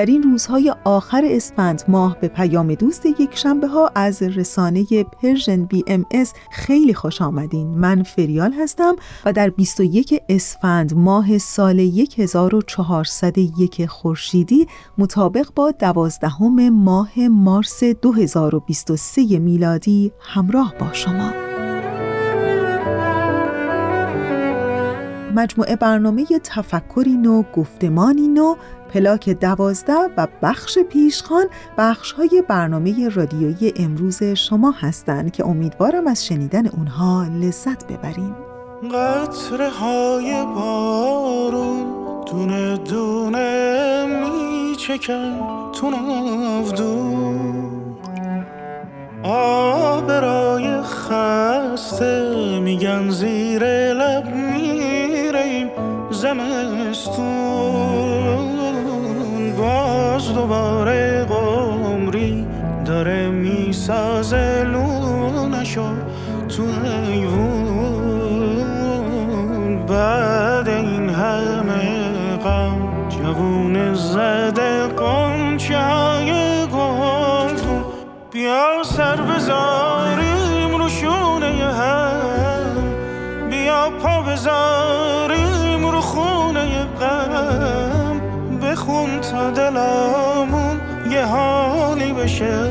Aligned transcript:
در 0.00 0.06
این 0.06 0.22
روزهای 0.22 0.74
آخر 0.84 1.22
اسفند 1.24 1.82
ماه 1.88 2.16
به 2.20 2.28
پیام 2.28 2.74
دوست 2.74 3.06
یک 3.06 3.36
شنبه 3.36 3.66
ها 3.66 3.90
از 3.94 4.22
رسانه 4.22 5.04
Persian 5.04 5.64
BMS 5.64 6.32
خیلی 6.50 6.94
خوش 6.94 7.22
آمدین. 7.22 7.66
من 7.66 8.02
فریال 8.02 8.52
هستم 8.52 8.96
و 9.24 9.32
در 9.32 9.50
21 9.50 10.22
اسفند 10.28 10.94
ماه 10.94 11.38
سال 11.38 11.80
1401 11.80 13.86
خورشیدی 13.86 14.66
مطابق 14.98 15.48
با 15.54 15.70
دوازدهم 15.70 16.68
ماه 16.68 17.18
مارس 17.18 17.84
2023 17.84 19.38
میلادی 19.38 20.12
همراه 20.20 20.74
با 20.80 20.92
شما. 20.92 21.32
مجموعه 25.34 25.76
برنامه 25.76 26.26
تفکری 26.44 27.16
نو 27.16 27.42
گفتمانی 27.42 28.28
نو 28.28 28.54
پلاک 28.94 29.30
دوازده 29.30 29.98
و 30.16 30.26
بخش 30.42 30.78
پیشخان 30.78 31.46
بخش 31.78 32.12
های 32.12 32.42
برنامه 32.48 33.08
رادیویی 33.08 33.72
امروز 33.76 34.22
شما 34.22 34.70
هستند 34.70 35.32
که 35.32 35.46
امیدوارم 35.46 36.06
از 36.06 36.26
شنیدن 36.26 36.66
اونها 36.66 37.26
لذت 37.40 37.86
ببریم 37.92 38.34
قطره 38.94 39.68
های 39.70 40.44
بارون 40.44 41.86
دونه 42.26 42.76
دونه 42.76 44.06
می 44.06 44.76
چکن 44.76 45.38
تو 45.72 45.90
آبرای 49.22 50.82
خسته 50.82 52.58
میگن 52.60 53.10
زیر 53.10 53.64
لب 53.92 54.34
میریم 54.34 54.99
زمستون 56.20 57.26
باز 59.58 60.34
دوباره 60.34 61.24
قمری 61.24 62.46
داره 62.84 63.28
می‌سازه 63.28 64.64
لونشو 64.64 65.88
تو 66.48 66.62
ایوون 67.08 67.86
بعد 69.86 70.68
این 70.68 71.08
همه 71.08 72.36
غم 72.44 73.08
جوون 73.08 73.94
زده 73.94 74.86
قنچه 74.86 75.78
های 75.78 76.32
گلدون 76.66 77.84
بیا 78.32 78.82
سر 78.84 79.16
بذاریم 79.16 79.79
دلامون 89.50 90.80
یه 91.10 91.24
حالی 91.24 92.12
بشه. 92.12 92.64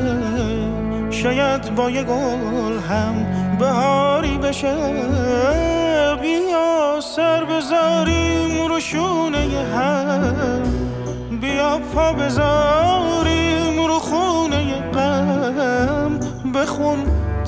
شاید 1.10 1.74
با 1.74 1.90
یه 1.90 2.02
گل 2.02 2.78
هم 2.90 3.14
بهاری 3.58 4.38
بشه. 4.38 4.74
بیا 6.22 7.00
سر 7.00 7.44
بذاریم 7.44 8.68
رو 8.68 8.80
شونه 8.80 9.46
هم. 9.76 10.62
بیا 11.40 11.78
پا 11.94 12.12
بذاریم 12.12 13.86
رو 13.86 13.98
خونه 13.98 14.74
قم 14.92 16.18
بخون 16.54 16.98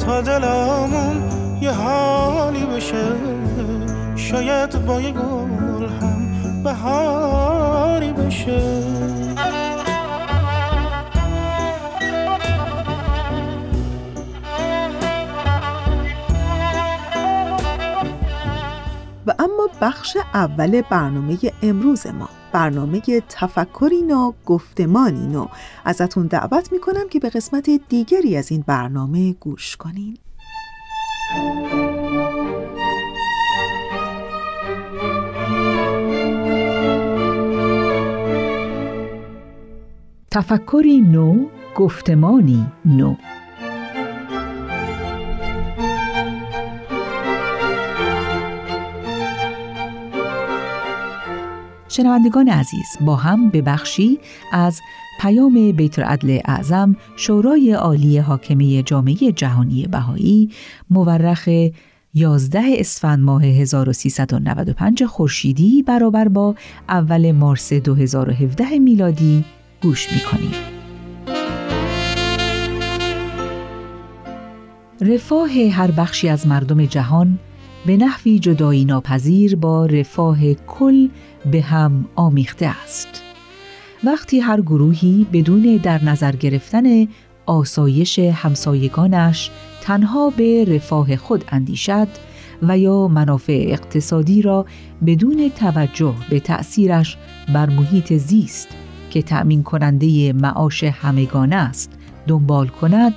تا 0.06 0.20
دلامون 0.20 1.22
یه 1.60 1.72
حالی 1.72 2.66
بشه. 2.66 3.04
شاید 4.16 4.86
با 4.86 5.00
یه 5.00 5.12
گل 5.12 5.86
هم 6.00 6.11
بهاری 6.64 8.12
بشه. 8.12 8.82
و 19.26 19.34
اما 19.38 19.68
بخش 19.80 20.16
اول 20.34 20.82
برنامه 20.90 21.38
امروز 21.62 22.06
ما 22.06 22.28
برنامه 22.52 23.00
تفکری 23.28 24.02
نو 24.02 24.32
گفتمانی 24.46 25.26
نو. 25.26 25.46
ازتون 25.84 26.26
دعوت 26.26 26.72
می‌کنم 26.72 27.08
که 27.10 27.18
به 27.18 27.30
قسمت 27.30 27.70
دیگری 27.88 28.36
از 28.36 28.52
این 28.52 28.64
برنامه 28.66 29.32
گوش 29.32 29.76
کنین. 29.76 30.18
تفکری 40.34 41.00
نو 41.00 41.46
گفتمانی 41.76 42.66
نو. 42.84 43.14
شنوندگان 51.88 52.48
عزیز 52.48 52.86
با 53.00 53.16
هم 53.16 53.50
به 53.50 53.62
بخشی 53.62 54.18
از 54.52 54.80
پیام 55.20 55.72
بیت 55.72 55.98
العدل 55.98 56.38
اعظم 56.44 56.96
شورای 57.16 57.72
عالی 57.72 58.18
حاکمه 58.18 58.82
جامعه 58.82 59.32
جهانی 59.32 59.86
بهایی 59.86 60.50
مورخ 60.90 61.48
11 62.14 62.60
اسفند 62.78 63.18
ماه 63.18 63.44
1395 63.44 65.04
خورشیدی 65.04 65.82
برابر 65.82 66.28
با 66.28 66.54
اول 66.88 67.32
مارس 67.32 67.72
2017 67.72 68.78
میلادی 68.78 69.44
گوش 69.82 70.12
می‌کنیم. 70.12 70.52
رفاه 75.00 75.50
هر 75.50 75.90
بخشی 75.90 76.28
از 76.28 76.46
مردم 76.46 76.86
جهان 76.86 77.38
به 77.86 77.96
نحوی 77.96 78.38
جدایی 78.38 78.84
ناپذیر 78.84 79.56
با 79.56 79.86
رفاه 79.86 80.54
کل 80.54 81.08
به 81.50 81.62
هم 81.62 82.04
آمیخته 82.14 82.66
است. 82.66 83.22
وقتی 84.04 84.40
هر 84.40 84.60
گروهی 84.60 85.26
بدون 85.32 85.80
در 85.82 86.04
نظر 86.04 86.36
گرفتن 86.36 87.08
آسایش 87.46 88.18
همسایگانش 88.18 89.50
تنها 89.80 90.30
به 90.30 90.64
رفاه 90.64 91.16
خود 91.16 91.44
اندیشد 91.48 92.08
و 92.62 92.78
یا 92.78 93.08
منافع 93.08 93.64
اقتصادی 93.68 94.42
را 94.42 94.66
بدون 95.06 95.50
توجه 95.56 96.14
به 96.30 96.40
تأثیرش 96.40 97.16
بر 97.54 97.70
محیط 97.70 98.12
زیست 98.12 98.68
که 99.12 99.22
تأمین 99.22 99.62
کننده 99.62 100.32
معاش 100.32 100.84
همگانه 100.84 101.56
است 101.56 101.90
دنبال 102.26 102.68
کند 102.68 103.14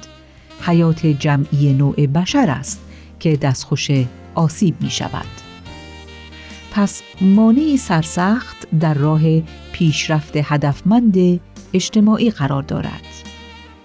حیات 0.62 1.06
جمعی 1.06 1.74
نوع 1.74 2.06
بشر 2.06 2.50
است 2.50 2.82
که 3.20 3.38
دستخوش 3.38 3.88
آسیب 4.36 4.76
می 4.82 4.90
شود. 4.90 5.26
پس 6.72 7.02
مانعی 7.22 7.78
سرسخت 7.78 8.68
در 8.80 8.94
راه 8.94 9.22
پیشرفت 9.72 10.34
هدفمند 10.36 11.40
اجتماعی 11.74 12.30
قرار 12.30 12.64
دارد. 12.64 13.02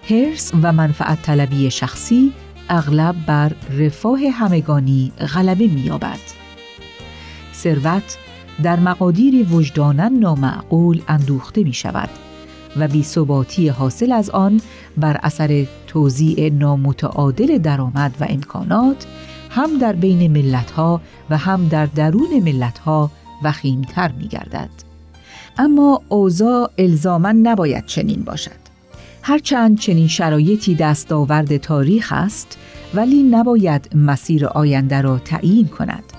هرس 0.08 0.52
و 0.62 0.72
منفعت 0.72 1.22
طلبی 1.22 1.70
شخصی 1.70 2.32
اغلب 2.68 3.26
بر 3.26 3.52
رفاه 3.78 4.20
همگانی 4.20 5.12
غلبه 5.34 5.66
می‌یابد. 5.66 6.18
ثروت 7.54 8.18
در 8.62 8.80
مقادیری 8.80 9.42
وجدانا 9.42 10.08
نامعقول 10.08 11.02
اندوخته 11.08 11.64
می 11.64 11.72
شود 11.72 12.08
و 12.76 12.88
بیثباتی 12.88 13.68
حاصل 13.68 14.12
از 14.12 14.30
آن 14.30 14.60
بر 14.96 15.20
اثر 15.22 15.66
توزیع 15.86 16.52
نامتعادل 16.52 17.58
درآمد 17.58 18.16
و 18.20 18.26
امکانات 18.28 19.06
هم 19.50 19.78
در 19.78 19.92
بین 19.92 20.32
ملتها 20.32 21.00
و 21.30 21.36
هم 21.36 21.68
در 21.68 21.86
درون 21.86 22.40
ملتها 22.44 23.10
وخیمتر 23.42 24.12
می 24.12 24.28
گردد. 24.28 24.70
اما 25.58 26.02
اوضاع 26.08 26.70
الزاما 26.78 27.32
نباید 27.32 27.86
چنین 27.86 28.22
باشد. 28.22 28.60
هرچند 29.22 29.78
چنین 29.78 30.08
شرایطی 30.08 30.74
دستاورد 30.74 31.56
تاریخ 31.56 32.12
است 32.16 32.58
ولی 32.94 33.22
نباید 33.22 33.96
مسیر 33.96 34.46
آینده 34.46 35.00
را 35.00 35.18
تعیین 35.18 35.68
کند 35.68 36.09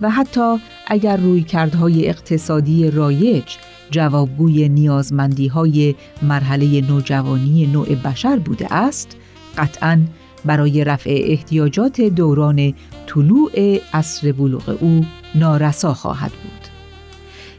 و 0.00 0.10
حتی 0.10 0.56
اگر 0.86 1.16
رویکردهای 1.16 2.08
اقتصادی 2.08 2.90
رایج 2.90 3.44
جوابگوی 3.90 4.68
نیازمندی 4.68 5.46
های 5.46 5.94
مرحله 6.22 6.80
نوجوانی 6.80 7.66
نوع 7.66 7.94
بشر 7.94 8.36
بوده 8.36 8.74
است 8.74 9.16
قطعا 9.58 10.00
برای 10.44 10.84
رفع 10.84 11.20
احتیاجات 11.24 12.00
دوران 12.00 12.74
طلوع 13.06 13.80
عصر 13.92 14.32
بلوغ 14.32 14.76
او 14.80 15.04
نارسا 15.34 15.94
خواهد 15.94 16.30
بود. 16.30 16.68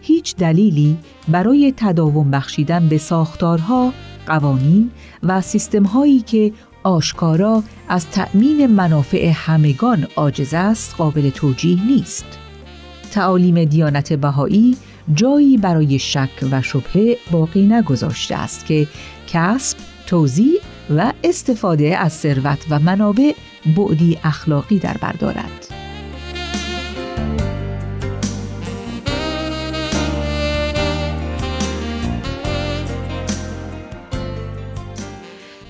هیچ 0.01 0.35
دلیلی 0.35 0.97
برای 1.27 1.73
تداوم 1.77 2.31
بخشیدن 2.31 2.87
به 2.87 2.97
ساختارها، 2.97 3.93
قوانین 4.27 4.91
و 5.23 5.41
سیستمهایی 5.41 6.19
که 6.19 6.53
آشکارا 6.83 7.63
از 7.87 8.09
تأمین 8.09 8.67
منافع 8.67 9.31
همگان 9.35 10.07
عاجز 10.15 10.53
است 10.53 10.95
قابل 10.95 11.29
توجیه 11.29 11.85
نیست. 11.85 12.25
تعالیم 13.11 13.63
دیانت 13.63 14.13
بهایی 14.13 14.77
جایی 15.13 15.57
برای 15.57 15.99
شک 15.99 16.29
و 16.51 16.61
شبهه 16.61 17.17
باقی 17.31 17.65
نگذاشته 17.65 18.35
است 18.35 18.65
که 18.65 18.87
کسب، 19.27 19.77
توزیع 20.07 20.61
و 20.97 21.13
استفاده 21.23 21.97
از 21.97 22.13
ثروت 22.13 22.65
و 22.69 22.79
منابع 22.79 23.31
بعدی 23.77 24.17
اخلاقی 24.23 24.79
در 24.79 24.97
بردارد. 24.97 25.68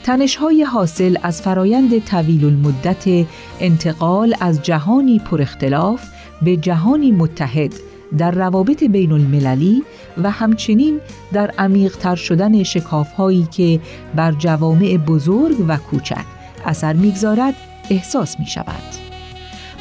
تنشهای 0.10 0.64
حاصل 0.64 1.18
از 1.24 1.42
فرایند 1.42 2.06
طویل 2.06 2.46
المدت 2.46 3.28
انتقال 3.60 4.36
از 4.40 4.62
جهانی 4.62 5.20
پر 5.20 5.42
اختلاف 5.42 6.04
به 6.42 6.58
جهانی 6.58 7.12
متحد 7.12 7.74
در 8.18 8.32
روابط 8.32 8.84
بین 8.84 9.12
المللی 9.12 9.84
و 10.24 10.32
همچنین 10.32 11.00
در 11.34 11.52
عمیقتر 11.58 12.16
شدن 12.16 12.64
شکافهایی 12.64 13.48
که 13.52 13.80
بر 14.16 14.32
جوامع 14.32 14.98
بزرگ 14.98 15.66
و 15.68 15.78
کوچک 15.78 16.26
اثر 16.66 16.94
می‌گذارد 16.94 17.56
احساس 17.90 18.40
می 18.40 18.46
شود. 18.46 18.84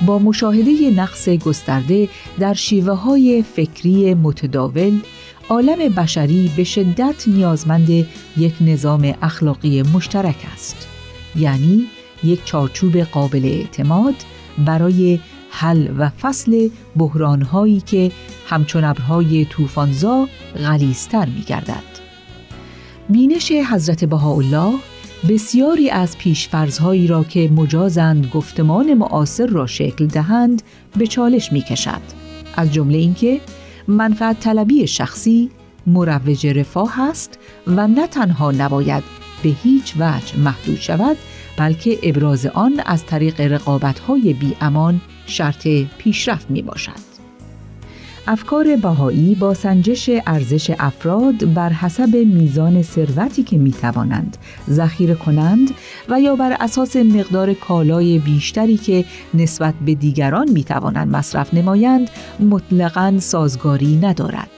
با 0.07 0.19
مشاهده 0.19 0.91
نقص 0.97 1.29
گسترده 1.29 2.09
در 2.39 2.55
شیوه 2.55 2.95
های 2.95 3.43
فکری 3.43 4.15
متداول 4.15 5.01
عالم 5.49 5.89
بشری 5.89 6.51
به 6.57 6.65
شدت 6.65 7.29
نیازمند 7.29 7.91
یک 8.37 8.55
نظام 8.61 9.15
اخلاقی 9.23 9.83
مشترک 9.83 10.47
است 10.53 10.89
یعنی 11.37 11.87
یک 12.25 12.45
چارچوب 12.45 12.99
قابل 12.99 13.45
اعتماد 13.45 14.15
برای 14.67 15.21
حل 15.51 15.89
و 15.99 16.09
فصل 16.09 16.69
بحرانهایی 16.97 17.81
که 17.81 18.13
همچون 18.47 18.85
ابرهای 18.85 19.45
طوفانزا 19.45 20.29
می 21.27 21.43
گردد. 21.47 21.83
بینش 23.09 23.53
حضرت 23.53 24.05
بهاءالله 24.05 24.75
بسیاری 25.29 25.91
از 25.91 26.19
پیشفرزهایی 26.19 27.07
را 27.07 27.25
که 27.25 27.51
مجازند 27.57 28.27
گفتمان 28.27 28.95
معاصر 28.95 29.47
را 29.47 29.67
شکل 29.67 30.07
دهند 30.07 30.63
به 30.99 31.07
چالش 31.07 31.53
می 31.53 31.63
کشد. 31.63 32.01
از 32.57 32.73
جمله 32.73 32.99
اینکه 32.99 33.41
منفعت 33.89 34.41
طلبی 34.41 34.87
شخصی 34.87 35.51
مروج 35.87 36.47
رفاه 36.47 37.01
است 37.01 37.39
و 37.67 37.89
نه 37.89 38.07
تنها 38.07 38.51
نباید 38.51 39.05
به 39.43 39.49
هیچ 39.49 39.95
وجه 39.99 40.39
محدود 40.39 40.77
شود 40.77 41.17
بلکه 41.57 41.99
ابراز 42.03 42.47
آن 42.47 42.81
از 42.87 43.07
طریق 43.07 43.41
رقابت‌های 43.41 44.35
امان 44.61 45.01
شرط 45.27 45.69
پیشرفت 45.99 46.51
می 46.51 46.63
باشد. 46.63 47.08
افکار 48.31 48.77
بهایی 48.77 49.35
با 49.35 49.55
سنجش 49.55 50.11
ارزش 50.27 50.71
افراد 50.79 51.55
بر 51.55 51.73
حسب 51.73 52.17
میزان 52.17 52.83
ثروتی 52.83 53.43
که 53.43 53.59
می 53.59 53.73
توانند 53.73 54.37
ذخیره 54.71 55.15
کنند 55.15 55.71
و 56.09 56.21
یا 56.21 56.37
بر 56.37 56.57
اساس 56.61 56.97
مقدار 56.97 57.55
کالای 57.55 58.19
بیشتری 58.19 58.77
که 58.77 59.05
نسبت 59.35 59.75
به 59.87 59.95
دیگران 59.95 60.51
می 60.51 60.65
توانند 60.65 61.17
مصرف 61.17 61.55
نمایند 61.55 62.11
مطلقاً 62.41 63.19
سازگاری 63.19 63.97
ندارد. 63.97 64.51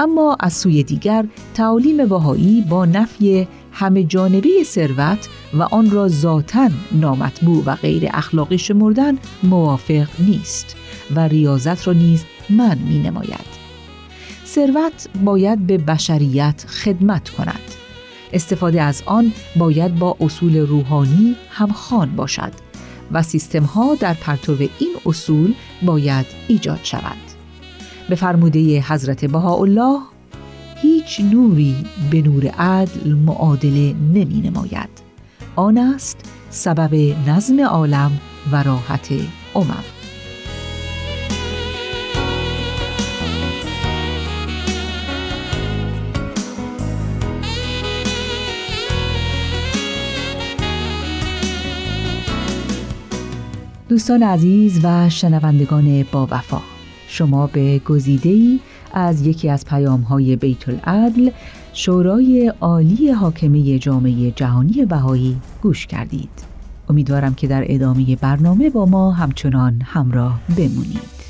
اما 0.00 0.36
از 0.40 0.52
سوی 0.52 0.82
دیگر 0.82 1.26
تعالیم 1.54 2.06
بهایی 2.06 2.64
با 2.68 2.84
نفی 2.84 3.48
همه 3.72 4.04
جانبه 4.04 4.48
ثروت 4.64 5.28
و 5.54 5.62
آن 5.62 5.90
را 5.90 6.08
ذاتا 6.08 6.68
نامطبوع 6.92 7.64
و 7.66 7.74
غیر 7.74 8.08
اخلاقی 8.14 8.58
شمردن 8.58 9.18
موافق 9.42 10.08
نیست 10.18 10.76
و 11.16 11.20
ریاضت 11.20 11.86
را 11.86 11.92
نیز 11.92 12.24
من 12.50 12.78
می 12.78 12.98
نماید. 12.98 13.62
ثروت 14.46 15.08
باید 15.24 15.66
به 15.66 15.78
بشریت 15.78 16.64
خدمت 16.68 17.30
کند. 17.30 17.60
استفاده 18.32 18.82
از 18.82 19.02
آن 19.06 19.32
باید 19.56 19.98
با 19.98 20.16
اصول 20.20 20.56
روحانی 20.56 21.36
همخوان 21.50 22.16
باشد 22.16 22.52
و 23.12 23.22
سیستم 23.22 23.62
ها 23.64 23.94
در 23.94 24.14
پرتو 24.14 24.56
این 24.78 24.94
اصول 25.06 25.54
باید 25.82 26.26
ایجاد 26.48 26.80
شود. 26.82 27.16
به 28.08 28.14
فرموده 28.14 28.80
حضرت 28.80 29.24
بهاءالله 29.24 29.98
هیچ 30.82 31.20
نوری 31.20 31.76
به 32.10 32.22
نور 32.22 32.46
عدل 32.46 33.12
معادله 33.12 33.92
نمی 33.92 34.40
نماید 34.40 34.88
آن 35.56 35.78
است 35.78 36.16
سبب 36.50 36.94
نظم 37.28 37.60
عالم 37.60 38.20
و 38.52 38.62
راحت 38.62 39.08
امم 39.54 39.84
دوستان 53.92 54.22
عزیز 54.22 54.80
و 54.84 55.10
شنوندگان 55.10 56.04
با 56.12 56.28
وفا 56.30 56.60
شما 57.08 57.46
به 57.46 57.78
گزیده 57.78 58.58
از 58.92 59.26
یکی 59.26 59.48
از 59.48 59.64
پیام 59.64 60.00
های 60.00 60.36
بیت 60.36 60.68
العدل 60.68 61.30
شورای 61.72 62.52
عالی 62.60 63.10
حاکمه 63.10 63.78
جامعه 63.78 64.30
جهانی 64.30 64.84
بهایی 64.84 65.36
گوش 65.62 65.86
کردید. 65.86 66.30
امیدوارم 66.88 67.34
که 67.34 67.46
در 67.46 67.64
ادامه 67.66 68.16
برنامه 68.16 68.70
با 68.70 68.86
ما 68.86 69.10
همچنان 69.10 69.82
همراه 69.84 70.40
بمونید. 70.56 71.21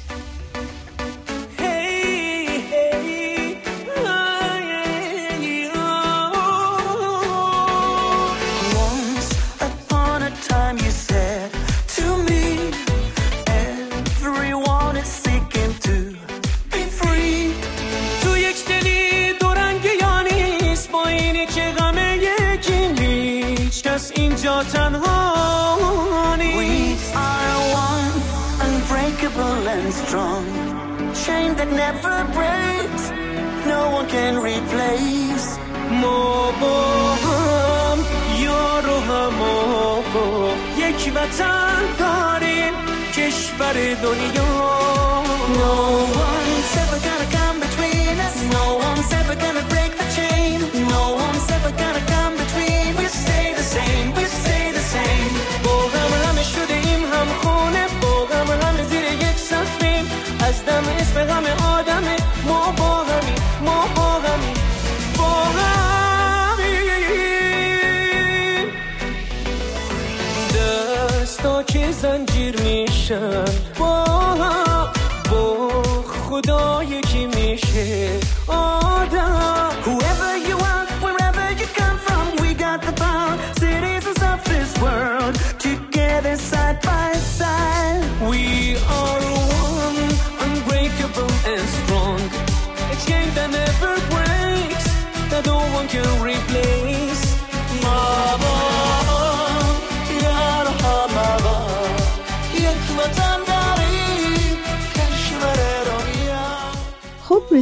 کشور 43.72 43.94
دنیا 44.02 44.42
No 44.42 44.51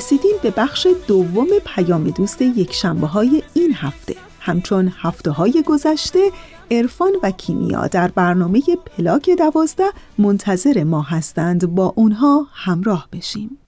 رسیدیم 0.01 0.37
به 0.43 0.51
بخش 0.51 0.87
دوم 1.07 1.47
پیام 1.67 2.05
دوست 2.05 2.43
یک 2.43 2.73
شنبه 2.73 3.07
های 3.07 3.43
این 3.55 3.75
هفته. 3.75 4.15
همچون 4.41 4.93
هفته 5.01 5.31
های 5.31 5.63
گذشته 5.67 6.31
عرفان 6.71 7.13
و 7.23 7.31
کیمیا 7.31 7.87
در 7.87 8.09
برنامه 8.09 8.63
پلاک 8.97 9.31
دوازده 9.31 9.85
منتظر 10.19 10.85
ما 10.85 11.03
هستند 11.03 11.75
با 11.75 11.93
اونها 11.97 12.47
همراه 12.53 13.09
بشیم. 13.13 13.59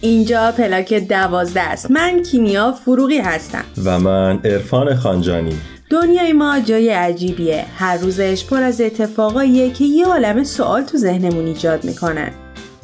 اینجا 0.00 0.52
پلاک 0.52 0.94
دوازده 0.94 1.60
است. 1.60 1.90
من 1.90 2.22
کیمیا 2.22 2.72
فروغی 2.72 3.18
هستم. 3.18 3.64
و 3.84 3.98
من 4.00 4.38
عرفان 4.44 4.96
خانجانی. 4.96 5.58
دنیای 5.92 6.32
ما 6.32 6.60
جای 6.60 6.88
عجیبیه. 6.88 7.64
هر 7.76 7.96
روزش 7.96 8.44
پر 8.44 8.62
از 8.62 8.80
اتفاقاییه 8.80 9.70
که 9.70 9.84
یه 9.84 10.06
عالم 10.06 10.44
سوال 10.44 10.82
تو 10.82 10.98
ذهنمون 10.98 11.46
ایجاد 11.46 11.84
می‌کنن 11.84 12.30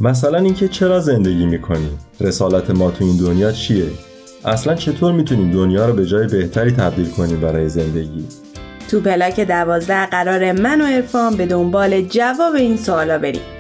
مثلا 0.00 0.38
اینکه 0.38 0.69
چرا 0.69 1.00
زندگی 1.00 1.47
می‌کنیم 1.47 1.99
رسالت 2.21 2.71
ما 2.71 2.91
تو 2.91 3.05
این 3.05 3.17
دنیا 3.17 3.53
چیه؟ 3.53 3.87
اصلا 4.45 4.75
چطور 4.75 5.12
می‌تونیم 5.12 5.53
دنیا 5.53 5.87
رو 5.87 5.93
به 5.93 6.07
جای 6.07 6.27
بهتری 6.27 6.71
تبدیل 6.71 7.11
کنیم 7.11 7.41
برای 7.41 7.69
زندگی؟ 7.69 8.25
تو 8.91 9.00
پلاک 9.00 9.41
دوازده 9.41 10.07
قرار 10.07 10.53
من 10.53 10.81
و 10.81 10.85
عرفان 10.85 11.37
به 11.37 11.47
دنبال 11.47 12.00
جواب 12.00 12.55
این 12.55 12.77
سوالا 12.77 13.19
بریم. 13.19 13.58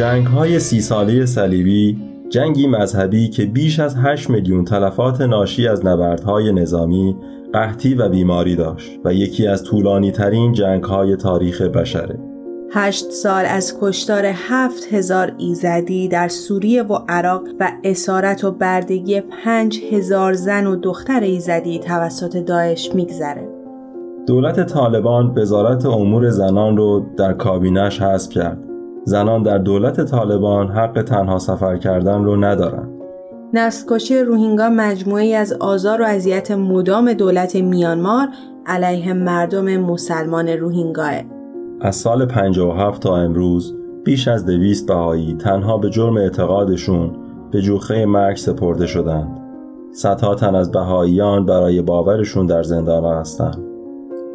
جنگ 0.00 0.26
های 0.26 0.58
سی 0.58 0.80
ساله 0.80 1.26
صلیبی 1.26 1.98
جنگی 2.28 2.66
مذهبی 2.66 3.28
که 3.28 3.44
بیش 3.44 3.80
از 3.80 3.96
8 3.96 4.30
میلیون 4.30 4.64
تلفات 4.64 5.20
ناشی 5.20 5.68
از 5.68 5.86
نبردهای 5.86 6.52
نظامی، 6.52 7.16
قحطی 7.52 7.94
و 7.94 8.08
بیماری 8.08 8.56
داشت 8.56 9.00
و 9.04 9.14
یکی 9.14 9.46
از 9.46 9.64
طولانی 9.64 10.12
ترین 10.12 10.52
جنگ 10.52 10.84
های 10.84 11.16
تاریخ 11.16 11.62
بشره. 11.62 12.18
هشت 12.72 13.10
سال 13.10 13.44
از 13.44 13.78
کشتار 13.80 14.24
هفت 14.24 14.92
هزار 14.92 15.32
ایزدی 15.38 16.08
در 16.08 16.28
سوریه 16.28 16.82
و 16.82 16.98
عراق 17.08 17.42
و 17.60 17.72
اسارت 17.84 18.44
و 18.44 18.50
بردگی 18.50 19.20
پنج 19.20 19.80
هزار 19.92 20.32
زن 20.32 20.66
و 20.66 20.76
دختر 20.76 21.20
ایزدی 21.20 21.78
توسط 21.78 22.36
داعش 22.36 22.94
میگذره. 22.94 23.48
دولت 24.26 24.66
طالبان 24.66 25.38
وزارت 25.38 25.86
امور 25.86 26.30
زنان 26.30 26.76
رو 26.76 27.06
در 27.16 27.32
کابینش 27.32 28.02
حذف 28.02 28.30
کرد. 28.30 28.69
زنان 29.04 29.42
در 29.42 29.58
دولت 29.58 30.04
طالبان 30.04 30.68
حق 30.68 31.02
تنها 31.02 31.38
سفر 31.38 31.76
کردن 31.76 32.24
رو 32.24 32.36
ندارن. 32.36 32.88
نسل 33.54 34.24
روهینگا 34.24 34.68
مجموعی 34.68 35.34
از 35.34 35.52
آزار 35.52 36.02
و 36.02 36.04
اذیت 36.04 36.50
مدام 36.50 37.12
دولت 37.12 37.56
میانمار 37.56 38.28
علیه 38.66 39.12
مردم 39.12 39.76
مسلمان 39.76 40.48
روهینگاه. 40.48 41.12
از 41.80 41.96
سال 41.96 42.26
57 42.26 43.02
تا 43.02 43.16
امروز 43.16 43.76
بیش 44.04 44.28
از 44.28 44.46
دویست 44.46 44.86
بهایی 44.86 45.34
تنها 45.34 45.78
به 45.78 45.90
جرم 45.90 46.16
اعتقادشون 46.16 47.16
به 47.50 47.60
جوخه 47.60 48.06
مرگ 48.06 48.36
سپرده 48.36 48.86
شدند. 48.86 49.40
صدها 49.92 50.34
تن 50.34 50.54
از 50.54 50.70
بهاییان 50.70 51.46
برای 51.46 51.82
باورشون 51.82 52.46
در 52.46 52.62
زندان 52.62 53.04
هستند. 53.04 53.69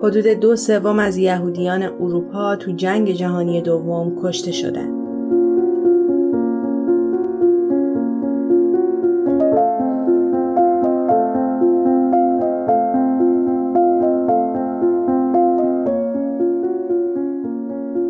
حدود 0.05 0.27
دو 0.27 0.55
سوم 0.55 0.99
از 0.99 1.17
یهودیان 1.17 1.83
اروپا 1.83 2.55
تو 2.55 2.71
جنگ 2.71 3.11
جهانی 3.11 3.61
دوم 3.61 4.15
کشته 4.23 4.51
شدند. 4.51 4.93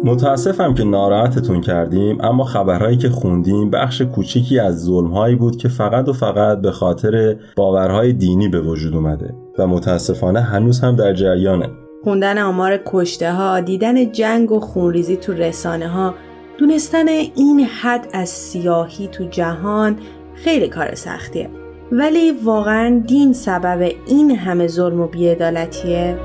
متاسفم 0.04 0.74
که 0.74 0.84
ناراحتتون 0.84 1.62
کردیم 1.62 2.18
اما 2.22 2.44
خبرهایی 2.44 2.98
که 2.98 3.10
خوندیم 3.10 3.70
بخش 3.70 4.02
کوچیکی 4.02 4.60
از 4.60 4.84
ظلمهایی 4.84 5.36
بود 5.36 5.58
که 5.58 5.68
فقط 5.68 6.10
و 6.10 6.14
فقط 6.14 6.62
به 6.62 6.72
خاطر 6.72 7.36
باورهای 7.56 8.14
دینی 8.14 8.48
به 8.48 8.62
وجود 8.62 8.96
اومده 8.96 9.36
و 9.58 9.68
متاسفانه 9.68 10.42
هنوز 10.42 10.80
هم 10.80 10.96
در 10.96 11.14
جریانه 11.14 11.85
خوندن 12.06 12.38
آمار 12.38 12.80
کشته 12.86 13.32
ها، 13.32 13.60
دیدن 13.60 14.12
جنگ 14.12 14.52
و 14.52 14.60
خونریزی 14.60 15.18
تو 15.18 15.34
رسانه 15.34 15.88
ها، 15.88 16.16
دونستن 16.58 17.08
این 17.08 17.60
حد 17.60 18.08
از 18.14 18.30
سیاهی 18.30 19.08
تو 19.08 19.24
جهان 19.24 20.00
خیلی 20.36 20.68
کار 20.68 20.96
سختیه. 20.96 21.50
ولی 21.92 22.32
واقعا 22.32 23.04
دین 23.08 23.34
سبب 23.34 23.92
این 24.08 24.32
همه 24.32 24.68
ظلم 24.68 25.02
و 25.02 25.08
بیعدالتیه؟ 25.08 26.18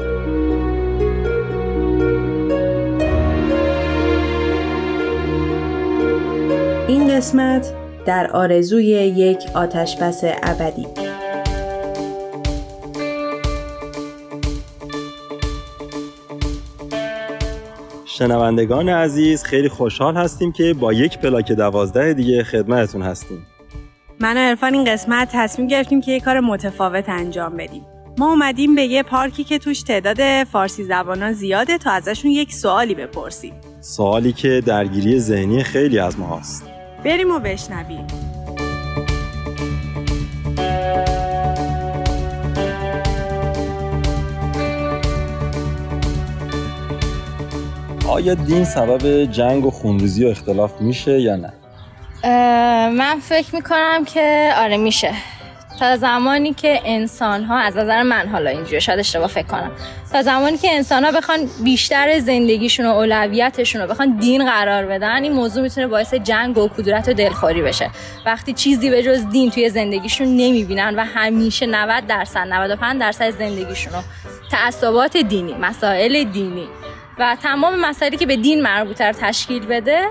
این 6.88 7.08
قسمت 7.16 7.72
در 8.06 8.30
آرزوی 8.30 8.87
یک 8.87 9.42
آتشبس 9.54 10.20
ابدی 10.25 10.87
شنوندگان 18.12 18.88
عزیز 18.88 19.43
خیلی 19.43 19.69
خوشحال 19.69 20.17
هستیم 20.17 20.52
که 20.52 20.75
با 20.75 20.93
یک 20.93 21.19
پلاک 21.19 21.52
دوازده 21.52 22.14
دیگه 22.14 22.45
خدمتتون 22.45 23.02
هستیم. 23.02 23.47
من 24.21 24.37
و 24.37 24.40
عرفان 24.40 24.75
این 24.75 24.85
قسمت 24.85 25.29
تصمیم 25.33 25.69
گرفتیم 25.69 26.00
که 26.00 26.12
یه 26.12 26.21
کار 26.21 26.40
متفاوت 26.40 27.09
انجام 27.09 27.57
بدیم. 27.57 27.87
ما 28.19 28.31
اومدیم 28.31 28.75
به 28.75 28.83
یه 28.83 29.02
پارکی 29.02 29.45
که 29.45 29.59
توش 29.59 29.83
تعداد 29.83 30.45
فارسی 30.45 30.85
زبانان 30.85 31.33
زیاده 31.33 31.79
تا 31.79 31.90
ازشون 31.90 32.31
یک 32.31 32.52
سوالی 32.52 32.95
بپرسیم. 32.95 33.55
سوالی 33.81 34.33
که 34.33 34.62
درگیری 34.67 35.21
ذهنی 35.21 35.64
خیلی 35.64 35.99
از 35.99 36.19
ما 36.19 36.37
هست 36.37 36.64
بریم 37.05 37.31
و 37.31 37.38
بشنویم. 37.38 38.07
آیا 48.11 48.35
دین 48.35 48.64
سبب 48.64 49.25
جنگ 49.25 49.67
و 49.67 49.71
خونریزی 49.71 50.25
و 50.25 50.29
اختلاف 50.29 50.81
میشه 50.81 51.21
یا 51.21 51.37
نه؟ 51.37 51.52
من 52.88 53.21
فکر 53.21 53.55
می‌کنم 53.55 54.05
که 54.05 54.52
آره 54.57 54.76
میشه. 54.76 55.12
تا 55.81 55.97
زمانی 55.97 56.55
که 56.55 56.81
انسان 56.85 57.45
ها 57.45 57.59
از 57.59 57.76
نظر 57.76 58.02
من 58.02 58.29
حالا 58.29 58.50
اینجوری 58.50 58.81
شاید 58.81 58.99
اشتباه 58.99 59.26
فکر 59.26 59.47
کنم. 59.47 59.71
تا 60.12 60.23
زمانی 60.23 60.59
که 60.59 60.69
انسان 60.71 61.05
ها 61.05 61.12
بخوان 61.12 61.38
بیشتر 61.64 62.19
زندگیشون 62.19 62.87
و 62.87 62.88
اولویتشون 62.88 63.83
رو 63.83 63.88
بخوان 63.88 64.17
دین 64.17 64.45
قرار 64.45 64.87
بدن 64.87 65.23
این 65.23 65.33
موضوع 65.33 65.62
می‌تونه 65.62 65.87
باعث 65.87 66.14
جنگ 66.14 66.59
و 66.59 66.69
کدورت 66.69 67.09
و 67.09 67.12
دلخوری 67.12 67.62
بشه. 67.62 67.90
وقتی 68.26 68.52
چیزی 68.52 68.90
به 68.90 69.02
جز 69.02 69.26
دین 69.33 69.50
توی 69.50 69.71
زندگیشون 69.71 70.29
نمی‌بینن 70.29 70.95
و 70.97 71.05
همیشه 71.05 71.67
90 71.67 72.07
درصد 72.07 72.47
95 72.49 73.00
درصد 73.00 73.31
زندگیشون 73.31 73.93
رو 73.93 73.99
تعصبات 74.50 75.17
دینی 75.17 75.55
مسائل 75.55 76.25
دینی 76.25 76.69
و 77.21 77.37
تمام 77.43 77.81
مسائلی 77.81 78.17
که 78.17 78.27
به 78.27 78.37
دین 78.37 78.62
مربوطه 78.62 79.12
تشکیل 79.12 79.67
بده 79.67 80.07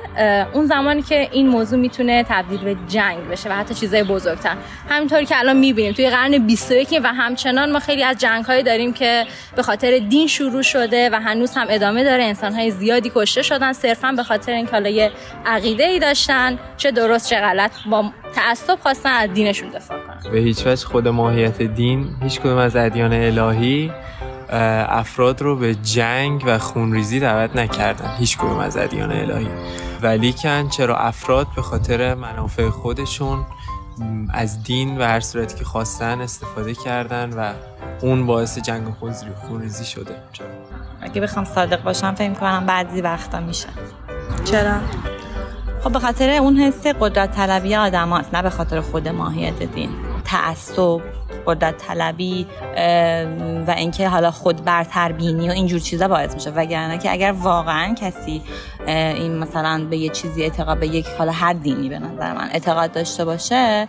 اون 0.54 0.66
زمانی 0.66 1.01
که 1.01 1.30
این 1.32 1.48
موضوع 1.48 1.80
می‌تونه 1.80 2.25
تبدیل 2.30 2.60
به 2.60 2.75
جنگ 2.88 3.28
بشه 3.32 3.50
و 3.50 3.54
حتی 3.54 3.74
چیزای 3.74 4.04
بزرگتر. 4.04 4.56
همینطوری 4.89 5.25
که 5.25 5.39
الان 5.39 5.58
می‌بینیم 5.58 5.94
توی 5.94 6.10
قرن 6.10 6.38
21 6.38 7.00
و 7.04 7.13
همچنان 7.13 7.72
ما 7.72 7.80
خیلی 7.80 8.04
از 8.04 8.18
جنگ 8.18 8.46
هایی 8.46 8.63
داریم 8.63 8.94
که 8.94 9.25
به 9.56 9.63
خاطر 9.63 9.98
دین 10.10 10.28
شروع 10.28 10.62
شده 10.62 11.10
و 11.10 11.16
هنوز 11.16 11.54
هم 11.56 11.68
ادامه 11.70 12.04
داره. 12.04 12.24
انسان 12.24 12.54
های 12.54 12.72
زیادی 12.72 13.12
کشته 13.16 13.42
شدن 13.42 13.74
صرفا 13.74 14.12
به 14.12 14.24
خاطر 14.24 14.51
این 14.51 14.68
حالا 14.72 15.10
عقیده 15.46 15.84
ای 15.84 16.00
داشتن 16.00 16.60
چه 16.78 16.92
درست 16.92 17.30
چه 17.30 17.42
غلط 17.42 17.72
با 17.92 18.12
تعصب 18.36 18.80
خواستن 18.80 19.10
از 19.10 19.34
دینشون 19.34 19.70
دفاع 19.70 19.98
کنن. 20.00 20.32
به 20.32 20.39
هیچ 20.39 20.68
وجه 20.68 20.86
خود 20.86 21.08
ماهیت 21.08 21.62
دین 21.62 22.08
هیچ 22.24 22.39
کدوم 22.39 22.58
از 22.58 22.75
ادیان 22.75 23.13
الهی 23.13 23.92
افراد 24.51 25.41
رو 25.41 25.56
به 25.56 25.75
جنگ 25.75 26.44
و 26.46 26.60
خونریزی 26.60 27.20
دعوت 27.20 27.56
نکردن. 27.56 28.15
هیچ 28.18 28.38
کدوم 28.38 28.58
از 28.58 28.77
ادیان 28.77 29.12
الهی. 29.12 29.50
ولیکن 30.01 30.70
چرا 30.70 30.98
افراد 30.98 31.48
به 31.56 31.62
خاطر 31.62 32.15
منافع 32.15 32.70
خودشون 32.70 33.46
از 34.34 34.63
دین 34.63 34.98
و 34.98 35.03
هر 35.03 35.20
صورتی 35.20 35.58
که 35.58 35.65
خواستن 35.65 36.22
استفاده 36.22 36.74
کردن 36.74 37.29
و 37.29 37.53
اون 38.01 38.25
باعث 38.25 38.60
جنگ 38.60 38.88
و 38.88 39.12
خونریزی 39.48 39.86
شده. 39.86 40.15
چرا؟ 40.32 40.48
اگه 41.01 41.22
بخوام 41.22 41.46
صادق 41.46 41.84
باشم 41.84 42.15
فکر 42.15 42.34
کنم 42.34 42.65
بعضی 42.65 43.01
وقتا 43.01 43.39
میشه. 43.39 43.68
چرا؟ 44.46 44.77
خب 45.84 45.91
به 45.91 46.00
خاطر 46.00 46.29
اون 46.29 46.58
حس 46.58 46.88
قدرت 46.88 47.36
طلبی 47.36 47.75
آدم 47.75 48.13
هست 48.13 48.36
نه 48.36 48.41
به 48.41 48.50
خاطر 48.50 48.82
خود 48.82 49.08
ماهیت 49.08 49.63
دین. 49.63 49.89
تعصب 50.25 51.01
قدرت 51.50 51.77
طلبی 51.77 52.48
و 53.68 53.72
اینکه 53.77 54.08
حالا 54.08 54.32
خود 54.32 54.65
برتر 54.65 55.12
بینی 55.12 55.50
و 55.50 55.51
اینجور 55.51 55.79
چیزا 55.79 56.08
باعث 56.08 56.34
میشه. 56.34 56.50
وگرنه 56.50 56.98
که 56.98 57.12
اگر 57.12 57.32
واقعا 57.32 57.94
کسی 57.94 58.41
این 58.88 59.38
مثلا 59.38 59.86
به 59.89 59.98
یه 59.98 60.10
چیزی 60.10 60.44
اعتقاد 60.44 60.79
به 60.79 60.88
یک 60.88 61.08
حالا 61.18 61.32
هر 61.32 61.53
دینی 61.53 61.89
به 61.89 62.00
نظر 62.00 62.34
من 62.34 62.50
اعتقاد 62.53 62.91
داشته 62.91 63.25
باشه 63.25 63.88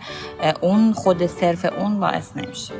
اون 0.61 0.93
خود 0.93 1.25
صرف 1.25 1.65
اون 1.79 1.99
باعث 1.99 2.37
نمیشه. 2.37 2.73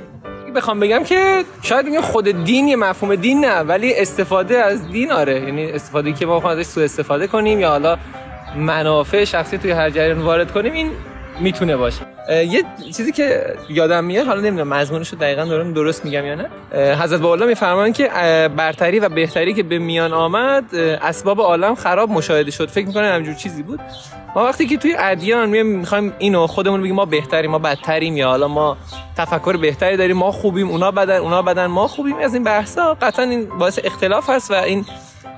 بخوام 0.55 0.79
بگم 0.79 1.03
که 1.03 1.43
شاید 1.61 1.85
بگم 1.85 2.01
خود 2.01 2.43
دین 2.43 2.67
یه 2.67 2.75
مفهوم 2.75 3.15
دین 3.15 3.45
نه 3.45 3.59
ولی 3.59 3.93
استفاده 3.99 4.57
از 4.57 4.87
دین 4.87 5.11
آره. 5.11 5.41
یعنی 5.41 5.71
استفاده 5.71 6.13
که 6.13 6.25
ما 6.25 6.51
ازش 6.51 6.65
سوء 6.65 6.83
استفاده 6.83 7.27
کنیم 7.27 7.59
یا 7.59 7.69
حالا 7.69 7.97
منافع 8.55 9.23
شخصی 9.23 9.57
توی 9.57 9.71
هر 9.71 9.89
جریان 9.89 10.21
وارد 10.21 10.51
کنیم 10.51 10.73
این 10.73 10.91
می‌تونه 11.39 11.77
باشه. 11.77 12.10
یه 12.29 12.63
چیزی 12.97 13.11
که 13.11 13.55
یادم 13.69 14.03
میاد 14.03 14.27
حالا 14.27 14.41
نمی‌دونم 14.41 14.73
مضمونش 14.73 15.09
رو 15.09 15.17
دقیقا 15.17 15.45
دارم 15.45 15.73
درست 15.73 16.05
میگم 16.05 16.25
یا 16.25 16.35
نه. 16.35 16.49
حضرت 16.95 17.21
بالا 17.21 17.45
میفرمان 17.45 17.93
که 17.93 18.07
برتری 18.57 18.99
و 18.99 19.09
بهتری 19.09 19.53
که 19.53 19.63
به 19.63 19.79
میان 19.79 20.13
آمد 20.13 20.75
اسباب 20.75 21.41
عالم 21.41 21.75
خراب 21.75 22.09
مشاهده 22.09 22.51
شد. 22.51 22.69
فکر 22.69 22.87
می‌کنم 22.87 23.15
همجور 23.15 23.33
چیزی 23.33 23.63
بود. 23.63 23.79
ما 24.35 24.45
وقتی 24.45 24.67
که 24.67 24.77
توی 24.77 24.95
ادیان 24.99 25.49
می‌خوایم 25.63 26.13
اینو 26.19 26.47
خودمون 26.47 26.81
بگیم 26.81 26.95
ما 26.95 27.05
بهتریم 27.05 27.51
ما 27.51 27.59
بدتریم 27.59 28.17
یا 28.17 28.27
حالا 28.27 28.47
ما 28.47 28.77
تفکر 29.17 29.57
بهتری 29.57 29.97
داریم 29.97 30.17
ما 30.17 30.31
خوبیم 30.31 30.69
اونا 30.69 30.91
بدن 30.91 31.17
اونا 31.17 31.41
بدن 31.41 31.65
ما 31.65 31.87
خوبیم 31.87 32.17
از 32.17 32.33
این 32.33 32.43
بحثا 32.43 32.93
قطعا 33.01 33.25
این 33.25 33.45
باعث 33.45 33.79
اختلاف 33.83 34.29
هست 34.29 34.51
و 34.51 34.53
این 34.53 34.85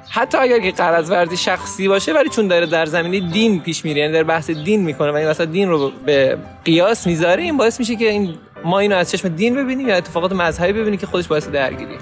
حتی 0.09 0.37
اگر 0.37 0.59
که 0.59 0.71
قرض 0.71 1.11
ورزی 1.11 1.37
شخصی 1.37 1.87
باشه 1.87 2.13
ولی 2.13 2.29
چون 2.29 2.47
داره 2.47 2.65
در 2.65 2.85
زمینه 2.85 3.31
دین 3.31 3.61
پیش 3.61 3.85
میره 3.85 4.01
یعنی 4.01 4.13
در 4.13 4.23
بحث 4.23 4.49
دین 4.49 4.83
می‌کنه 4.83 5.11
و 5.11 5.15
این 5.15 5.27
وسط 5.27 5.47
دین 5.47 5.69
رو 5.69 5.91
به 6.05 6.37
قیاس 6.65 7.07
می‌ذاره 7.07 7.43
این 7.43 7.57
باعث 7.57 7.79
میشه 7.79 7.95
که 7.95 8.09
این 8.09 8.37
ما 8.63 8.79
اینو 8.79 8.95
از 8.95 9.11
چشم 9.11 9.27
دین 9.27 9.55
ببینیم 9.55 9.87
یا 9.87 9.95
اتفاقات 9.95 10.31
مذهبی 10.31 10.73
ببینیم 10.73 10.99
که 10.99 11.05
خودش 11.07 11.27
باعث 11.27 11.47
درگیری 11.47 11.97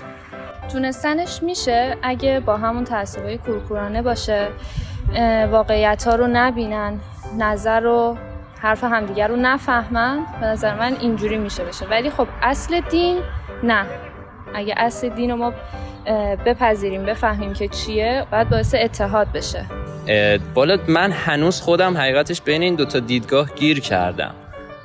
تونستنش 0.71 1.43
میشه 1.43 1.97
اگه 2.01 2.39
با 2.39 2.57
همون 2.57 2.83
تعصبای 2.83 3.37
کورکورانه 3.37 4.01
باشه 4.01 4.47
واقعیت 5.51 6.03
ها 6.07 6.15
رو 6.15 6.27
نبینن 6.27 6.99
نظر 7.37 7.79
رو 7.79 8.17
حرف 8.61 8.83
همدیگر 8.83 9.27
رو 9.27 9.35
نفهمن 9.35 10.25
به 10.41 10.47
نظر 10.47 10.75
من 10.75 10.97
اینجوری 10.99 11.37
میشه 11.37 11.63
بشه. 11.63 11.85
ولی 11.85 12.09
خب 12.09 12.27
اصل 12.41 12.79
دین 12.79 13.17
نه. 13.63 13.85
اگه 14.53 14.73
اصل 14.77 15.09
دین 15.09 15.31
رو 15.31 15.37
ما 15.37 15.53
بپذیریم 16.45 17.05
بفهمیم 17.05 17.53
که 17.53 17.67
چیه 17.67 18.25
باید 18.31 18.49
باعث 18.49 18.75
اتحاد 18.75 19.27
بشه. 19.31 19.65
والا 20.55 20.77
من 20.87 21.11
هنوز 21.11 21.61
خودم 21.61 21.97
حقیقتش 21.97 22.41
بین 22.41 22.61
این 22.61 22.75
دوتا 22.75 22.99
دیدگاه 22.99 23.49
گیر 23.55 23.79
کردم. 23.79 24.35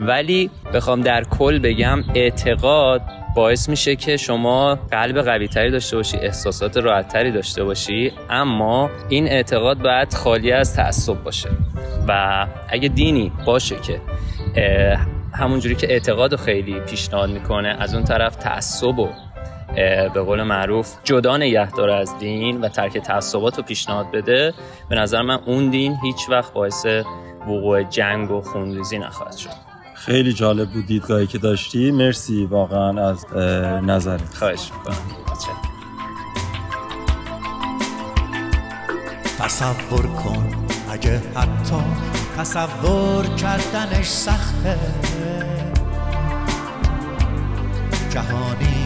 ولی 0.00 0.50
بخوام 0.74 1.00
در 1.00 1.24
کل 1.24 1.59
بگم 1.59 2.05
اعتقاد 2.14 3.02
باعث 3.37 3.68
میشه 3.68 3.96
که 3.96 4.16
شما 4.16 4.74
قلب 4.74 5.22
قوی 5.22 5.48
تری 5.48 5.70
داشته 5.70 5.96
باشی 5.96 6.16
احساسات 6.16 6.76
راحت 6.76 7.09
تری 7.09 7.31
داشته 7.33 7.64
باشی 7.64 8.12
اما 8.31 8.90
این 9.09 9.29
اعتقاد 9.29 9.79
باید 9.79 10.14
خالی 10.14 10.52
از 10.52 10.76
تعصب 10.76 11.22
باشه. 11.22 11.48
و 12.09 12.46
اگه 12.68 12.88
دینی 12.88 13.33
باشه 13.46 13.76
که 13.76 14.00
همونجوری 15.35 15.74
که 15.74 15.92
اعتقاد 15.92 16.33
رو 16.33 16.38
خیلی 16.38 16.81
پیشنهاد 16.81 17.31
می‌کنه 17.31 17.76
از 17.81 17.94
اون 17.94 18.05
طرف 18.05 18.37
تعصب 18.37 18.98
و 18.98 19.09
به 20.14 20.20
قول 20.26 20.42
معروف 20.42 20.96
جدا 21.04 21.36
نگه 21.36 21.70
داره 21.70 21.94
از 21.94 22.18
دین 22.18 22.60
و 22.60 22.68
ترک 22.68 22.98
تعصبات 22.98 23.56
رو 23.56 23.62
پیشنهاد 23.62 24.10
بده. 24.10 24.54
به 24.88 24.96
نظر 24.96 25.22
من 25.22 25.38
اون 25.46 25.70
دین 25.70 25.96
هیچ 26.02 26.28
وقت 26.30 26.52
باعث 26.52 26.86
وقوع 27.40 27.82
جنگ 27.82 28.30
و 28.30 28.40
خونریزی 28.40 28.98
نخواهد 28.98 29.36
شد. 29.36 29.50
خیلی 29.94 30.32
جالب 30.32 30.70
بود 30.70 30.86
دیدگاهی 30.86 31.26
که 31.26 31.38
داشتی. 31.38 31.90
مرسی 31.90 32.44
واقعا 32.44 33.10
از 33.10 33.26
نظرت. 33.82 34.34
خواهش 34.34 34.70
می‌کنم. 34.72 34.96
تصور 39.38 40.06
کن 40.06 40.66
اگه 40.90 41.22
حتی 41.34 41.76
تصور 42.38 43.26
کردنش 43.26 44.06
سخته. 44.06 44.78
جهانی 48.10 48.86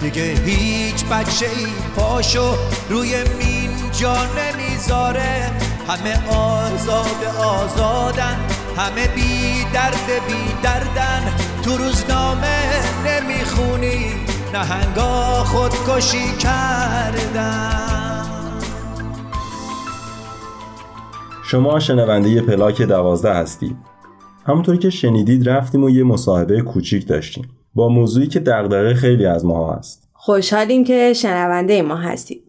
دیگه 0.00 0.22
هیچ 0.22 1.04
بچه 1.04 1.46
ای 1.46 1.66
پاشو 1.96 2.54
روی 2.90 3.14
مین 3.38 3.70
جا 4.00 4.14
نمی‌ذاره. 4.14 5.50
همه 5.88 6.28
آزاد 6.28 7.24
آزادن 7.38 8.36
همه 8.76 9.08
بی 9.08 9.64
درد 9.72 10.06
بی 10.28 10.62
دردن. 10.62 11.32
تو 11.62 11.76
روزنامه 11.76 12.58
نمی‌خونی 13.06 14.12
نهنگا 14.52 15.44
خودکشی 15.44 16.32
کردن. 16.38 17.80
شما 21.44 21.80
شنونده 21.80 22.42
پلاک 22.42 22.82
دوازده 22.82 23.34
هستید. 23.34 23.76
همونطوری 24.46 24.78
که 24.78 24.90
شنیدید 24.90 25.48
رفتیم 25.48 25.84
و 25.84 25.90
یه 25.90 26.04
مصاحبه 26.04 26.60
کوچیک 26.60 27.06
داشتیم. 27.06 27.59
با 27.74 27.88
موضوعی 27.88 28.26
که 28.26 28.40
دغدغه 28.40 28.94
خیلی 28.94 29.26
از 29.26 29.44
ما 29.44 29.72
هست. 29.72 30.08
خوشحالیم 30.12 30.84
که 30.84 31.12
شنونده 31.12 31.82
ما 31.82 31.96
هستید. 31.96 32.42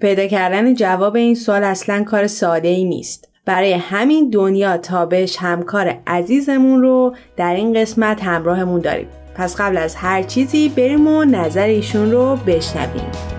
پیدا 0.00 0.26
کردن 0.26 0.74
جواب 0.74 1.16
این 1.16 1.34
سوال 1.34 1.64
اصلا 1.64 2.04
کار 2.04 2.26
ساده 2.26 2.68
ای 2.68 2.84
نیست. 2.84 3.28
برای 3.44 3.72
همین 3.72 4.30
دنیا 4.30 4.76
تابش 4.76 5.36
همکار 5.36 5.94
عزیزمون 6.06 6.82
رو 6.82 7.14
در 7.36 7.54
این 7.54 7.72
قسمت 7.72 8.24
همراهمون 8.24 8.80
داریم. 8.80 9.08
پس 9.34 9.56
قبل 9.60 9.76
از 9.76 9.94
هر 9.94 10.22
چیزی 10.22 10.68
بریم 10.68 11.06
و 11.06 11.24
نظر 11.24 11.66
ایشون 11.66 12.10
رو 12.10 12.36
بشنویم. 12.46 13.35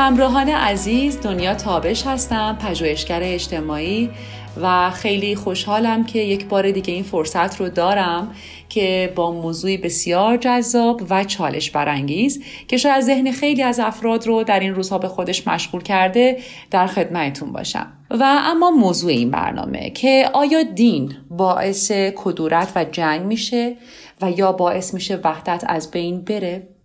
همراهان 0.00 0.48
عزیز 0.48 1.20
دنیا 1.20 1.54
تابش 1.54 2.06
هستم 2.06 2.58
پژوهشگر 2.60 3.20
اجتماعی 3.22 4.10
و 4.62 4.90
خیلی 4.90 5.36
خوشحالم 5.36 6.04
که 6.04 6.18
یک 6.18 6.46
بار 6.46 6.70
دیگه 6.70 6.94
این 6.94 7.02
فرصت 7.02 7.60
رو 7.60 7.68
دارم 7.68 8.34
که 8.68 9.12
با 9.16 9.32
موضوعی 9.32 9.76
بسیار 9.76 10.36
جذاب 10.36 11.02
و 11.10 11.24
چالش 11.24 11.70
برانگیز 11.70 12.42
که 12.68 12.76
شاید 12.76 13.00
ذهن 13.00 13.32
خیلی 13.32 13.62
از 13.62 13.80
افراد 13.80 14.26
رو 14.26 14.44
در 14.44 14.60
این 14.60 14.74
روزها 14.74 14.98
به 14.98 15.08
خودش 15.08 15.46
مشغول 15.48 15.82
کرده 15.82 16.38
در 16.70 16.86
خدمتتون 16.86 17.52
باشم. 17.52 17.92
و 18.10 18.24
اما 18.38 18.70
موضوع 18.70 19.10
این 19.10 19.30
برنامه 19.30 19.90
که 19.90 20.30
آیا 20.32 20.62
دین 20.62 21.14
باعث 21.30 21.92
کدورت 22.16 22.72
و 22.76 22.84
جنگ 22.84 23.26
میشه 23.26 23.76
و 24.22 24.30
یا 24.30 24.52
باعث 24.52 24.94
میشه 24.94 25.20
وحدت 25.24 25.64
از 25.66 25.90
بین 25.90 26.20
بره؟ 26.20 26.77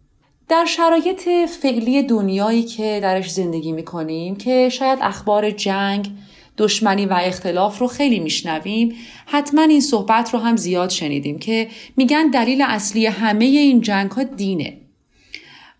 در 0.50 0.66
شرایط 0.66 1.30
فعلی 1.62 2.04
دنیایی 2.04 2.64
که 2.64 3.00
درش 3.02 3.32
زندگی 3.32 3.72
می‌کنیم 3.72 4.36
که 4.36 4.70
شاید 4.70 5.00
اخبار 5.02 5.52
جنگ 5.52 6.12
دشمنی 6.58 7.06
و 7.06 7.14
اختلاف 7.14 7.80
رو 7.80 7.88
خیلی 7.88 8.20
میشنویم 8.20 8.96
حتما 9.26 9.62
این 9.62 9.82
صحبت 9.82 10.34
رو 10.34 10.40
هم 10.40 10.56
زیاد 10.56 10.90
شنیدیم 10.90 11.40
که 11.40 11.68
میگن 11.98 12.30
دلیل 12.30 12.62
اصلی 12.62 13.06
همه 13.06 13.46
این 13.46 13.82
جنگ 13.82 14.12
ها 14.12 14.24
دینه 14.24 14.78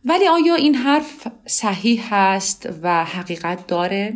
ولی 0.06 0.28
آیا 0.28 0.56
این 0.56 0.76
حرف 0.76 1.28
صحیح 1.46 2.04
هست 2.10 2.70
و 2.82 3.06
حقیقت 3.06 3.68
داره؟ 3.68 4.14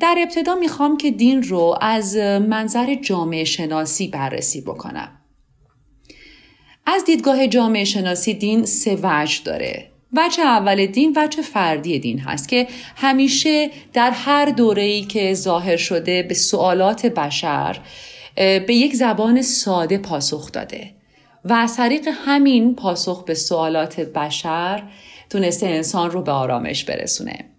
در 0.00 0.16
ابتدا 0.18 0.54
می‌خوام 0.54 0.96
که 0.96 1.10
دین 1.10 1.42
رو 1.42 1.78
از 1.80 2.16
منظر 2.16 2.94
جامعه 2.94 3.44
شناسی 3.44 4.08
بررسی 4.08 4.60
بکنم 4.60 5.15
از 6.86 7.04
دیدگاه 7.04 7.46
جامعه 7.46 7.84
شناسی 7.84 8.34
دین 8.34 8.64
سه 8.64 8.98
وجه 9.02 9.42
داره. 9.44 9.90
وجه 10.12 10.42
اول 10.42 10.86
دین 10.86 11.12
وجه 11.16 11.42
فردی 11.42 11.98
دین 11.98 12.18
هست 12.18 12.48
که 12.48 12.66
همیشه 12.96 13.70
در 13.92 14.10
هر 14.10 14.44
دوره‌ای 14.44 15.02
که 15.02 15.34
ظاهر 15.34 15.76
شده 15.76 16.22
به 16.22 16.34
سوالات 16.34 17.06
بشر 17.06 17.78
به 18.36 18.74
یک 18.74 18.94
زبان 18.94 19.42
ساده 19.42 19.98
پاسخ 19.98 20.52
داده 20.52 20.90
و 21.44 21.52
از 21.52 21.76
طریق 21.76 22.08
همین 22.26 22.74
پاسخ 22.74 23.24
به 23.24 23.34
سوالات 23.34 24.00
بشر 24.00 24.82
تونسته 25.30 25.66
انسان 25.66 26.10
رو 26.10 26.22
به 26.22 26.32
آرامش 26.32 26.84
برسونه. 26.84 27.55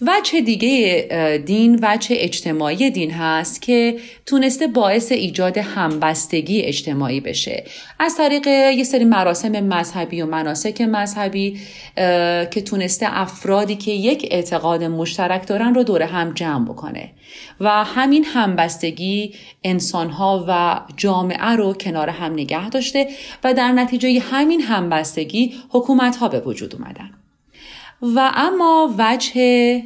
وجه 0.00 0.40
دیگه 0.40 1.42
دین 1.46 1.78
وجه 1.82 2.16
اجتماعی 2.18 2.90
دین 2.90 3.10
هست 3.10 3.62
که 3.62 3.98
تونسته 4.26 4.66
باعث 4.66 5.12
ایجاد 5.12 5.58
همبستگی 5.58 6.62
اجتماعی 6.62 7.20
بشه. 7.20 7.64
از 7.98 8.16
طریق 8.16 8.46
یه 8.46 8.84
سری 8.84 9.04
مراسم 9.04 9.60
مذهبی 9.60 10.22
و 10.22 10.26
مناسک 10.26 10.80
مذهبی 10.80 11.58
که 12.50 12.62
تونسته 12.66 13.06
افرادی 13.10 13.76
که 13.76 13.90
یک 13.90 14.28
اعتقاد 14.30 14.84
مشترک 14.84 15.46
دارن 15.46 15.74
رو 15.74 15.82
دور 15.82 16.02
هم 16.02 16.32
جمع 16.32 16.64
بکنه. 16.64 17.10
و 17.60 17.84
همین 17.84 18.24
همبستگی 18.24 19.34
انسانها 19.64 20.44
و 20.48 20.80
جامعه 20.96 21.50
رو 21.50 21.72
کنار 21.72 22.08
هم 22.10 22.32
نگه 22.32 22.68
داشته 22.70 23.08
و 23.44 23.54
در 23.54 23.72
نتیجه 23.72 24.20
همین 24.20 24.60
همبستگی 24.60 25.54
حکومت 25.68 26.16
ها 26.16 26.28
به 26.28 26.40
وجود 26.40 26.74
اومدن. 26.74 27.10
و 28.14 28.32
اما 28.34 28.94
وجه 28.98 29.82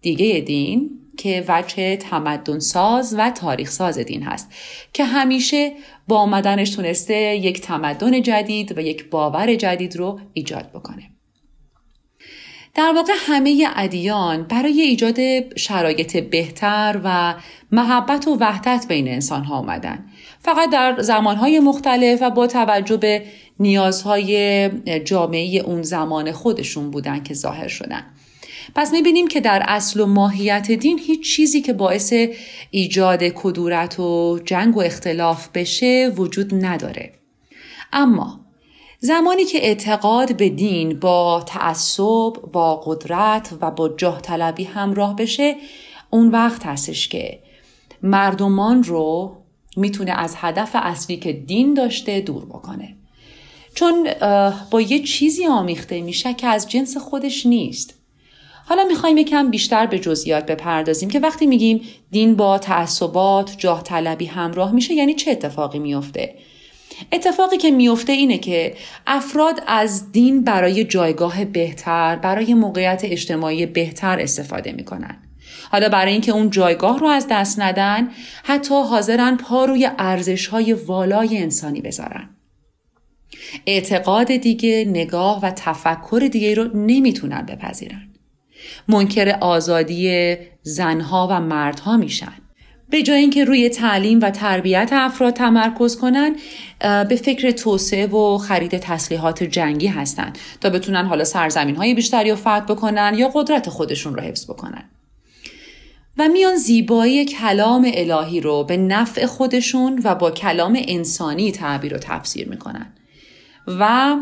دیگه 0.00 0.40
دین 0.40 0.90
که 1.16 1.44
وجه 1.48 1.96
تمدن 1.96 2.58
ساز 2.58 3.14
و 3.18 3.30
تاریخ 3.30 3.70
ساز 3.70 3.98
دین 3.98 4.22
هست 4.22 4.52
که 4.92 5.04
همیشه 5.04 5.72
با 6.08 6.18
آمدنش 6.18 6.70
تونسته 6.70 7.14
یک 7.14 7.60
تمدن 7.60 8.22
جدید 8.22 8.78
و 8.78 8.80
یک 8.80 9.10
باور 9.10 9.54
جدید 9.54 9.96
رو 9.96 10.20
ایجاد 10.32 10.70
بکنه. 10.70 11.02
در 12.74 12.92
واقع 12.94 13.12
همه 13.16 13.68
ادیان 13.76 14.42
برای 14.42 14.80
ایجاد 14.80 15.18
شرایط 15.56 16.16
بهتر 16.16 17.00
و 17.04 17.34
محبت 17.72 18.28
و 18.28 18.36
وحدت 18.40 18.84
بین 18.88 19.08
انسان 19.08 19.44
ها 19.44 19.56
آمدن. 19.56 20.06
فقط 20.44 20.70
در 20.70 20.96
زمانهای 21.00 21.60
مختلف 21.60 22.18
و 22.22 22.30
با 22.30 22.46
توجه 22.46 22.96
به 22.96 23.24
نیازهای 23.60 24.70
جامعه 25.00 25.60
اون 25.60 25.82
زمان 25.82 26.32
خودشون 26.32 26.90
بودن 26.90 27.22
که 27.22 27.34
ظاهر 27.34 27.68
شدن. 27.68 28.06
پس 28.74 28.92
می‌بینیم 28.92 29.28
که 29.28 29.40
در 29.40 29.62
اصل 29.68 30.00
و 30.00 30.06
ماهیت 30.06 30.72
دین 30.72 30.98
هیچ 30.98 31.36
چیزی 31.36 31.60
که 31.60 31.72
باعث 31.72 32.14
ایجاد 32.70 33.22
کدورت 33.22 34.00
و 34.00 34.38
جنگ 34.44 34.76
و 34.76 34.80
اختلاف 34.80 35.48
بشه 35.54 36.12
وجود 36.16 36.64
نداره. 36.64 37.12
اما 37.92 38.40
زمانی 38.98 39.44
که 39.44 39.66
اعتقاد 39.66 40.36
به 40.36 40.48
دین 40.48 41.00
با 41.00 41.44
تعصب، 41.46 42.32
با 42.52 42.76
قدرت 42.76 43.52
و 43.60 43.70
با 43.70 43.88
جاه 43.88 44.20
طلبی 44.20 44.64
همراه 44.64 45.16
بشه 45.16 45.56
اون 46.10 46.28
وقت 46.28 46.66
هستش 46.66 47.08
که 47.08 47.38
مردمان 48.02 48.82
رو 48.82 49.41
می‌تونه 49.76 50.12
از 50.12 50.34
هدف 50.36 50.70
اصلی 50.74 51.16
که 51.16 51.32
دین 51.32 51.74
داشته 51.74 52.20
دور 52.20 52.44
بکنه. 52.44 52.96
چون 53.74 54.08
با 54.70 54.80
یه 54.80 54.98
چیزی 54.98 55.46
آمیخته 55.46 56.00
میشه 56.00 56.34
که 56.34 56.46
از 56.46 56.68
جنس 56.68 56.96
خودش 56.96 57.46
نیست. 57.46 57.94
حالا 58.64 58.84
می‌خوایم 58.84 59.18
یکم 59.18 59.50
بیشتر 59.50 59.86
به 59.86 59.98
جزئیات 59.98 60.46
بپردازیم 60.46 61.10
که 61.10 61.20
وقتی 61.20 61.46
میگیم 61.46 61.80
دین 62.10 62.36
با 62.36 62.58
تعصبات 62.58 63.54
جاه 63.58 63.82
طلبی 63.82 64.26
همراه 64.26 64.72
میشه 64.72 64.94
یعنی 64.94 65.14
چه 65.14 65.30
اتفاقی 65.30 65.78
میفته 65.78 66.34
اتفاقی 67.12 67.56
که 67.56 67.70
میفته 67.70 68.12
اینه 68.12 68.38
که 68.38 68.74
افراد 69.06 69.62
از 69.66 70.12
دین 70.12 70.44
برای 70.44 70.84
جایگاه 70.84 71.44
بهتر 71.44 72.16
برای 72.16 72.54
موقعیت 72.54 73.00
اجتماعی 73.04 73.66
بهتر 73.66 74.20
استفاده 74.20 74.72
می‌کنن. 74.72 75.16
حالا 75.70 75.88
برای 75.88 76.12
اینکه 76.12 76.32
اون 76.32 76.50
جایگاه 76.50 76.98
رو 76.98 77.06
از 77.06 77.26
دست 77.30 77.60
ندن 77.60 78.08
حتی 78.44 78.74
حاضرن 78.74 79.36
پا 79.36 79.64
روی 79.64 79.90
ارزش 79.98 80.46
های 80.46 80.72
والای 80.72 81.38
انسانی 81.38 81.80
بذارن. 81.80 82.28
اعتقاد 83.66 84.36
دیگه 84.36 84.84
نگاه 84.88 85.40
و 85.40 85.50
تفکر 85.50 86.28
دیگه 86.32 86.54
رو 86.54 86.76
نمی‌تونن 86.76 87.42
بپذیرن. 87.42 88.08
منکر 88.88 89.28
آزادی 89.40 90.36
زنها 90.62 91.28
و 91.30 91.40
مردها 91.40 91.96
میشن. 91.96 92.32
به 92.90 93.02
جای 93.02 93.20
اینکه 93.20 93.44
روی 93.44 93.68
تعلیم 93.68 94.20
و 94.20 94.30
تربیت 94.30 94.88
افراد 94.92 95.34
تمرکز 95.34 95.96
کنن 95.98 96.36
به 96.80 97.20
فکر 97.24 97.50
توسعه 97.50 98.06
و 98.06 98.38
خرید 98.38 98.78
تسلیحات 98.78 99.42
جنگی 99.42 99.86
هستند 99.86 100.38
تا 100.60 100.70
بتونن 100.70 101.06
حالا 101.06 101.24
سرزمین 101.24 101.76
های 101.76 101.94
بیشتری 101.94 102.30
رو 102.30 102.36
فتح 102.36 102.60
بکنن 102.60 103.14
یا 103.16 103.28
قدرت 103.34 103.68
خودشون 103.68 104.14
رو 104.14 104.20
حفظ 104.20 104.50
بکنن. 104.50 104.90
و 106.18 106.28
میان 106.28 106.56
زیبایی 106.56 107.24
کلام 107.24 107.90
الهی 107.94 108.40
رو 108.40 108.64
به 108.64 108.76
نفع 108.76 109.26
خودشون 109.26 110.00
و 110.04 110.14
با 110.14 110.30
کلام 110.30 110.78
انسانی 110.88 111.52
تعبیر 111.52 111.94
و 111.94 111.98
تفسیر 111.98 112.48
می‌کنن 112.48 112.92
و 113.66 114.16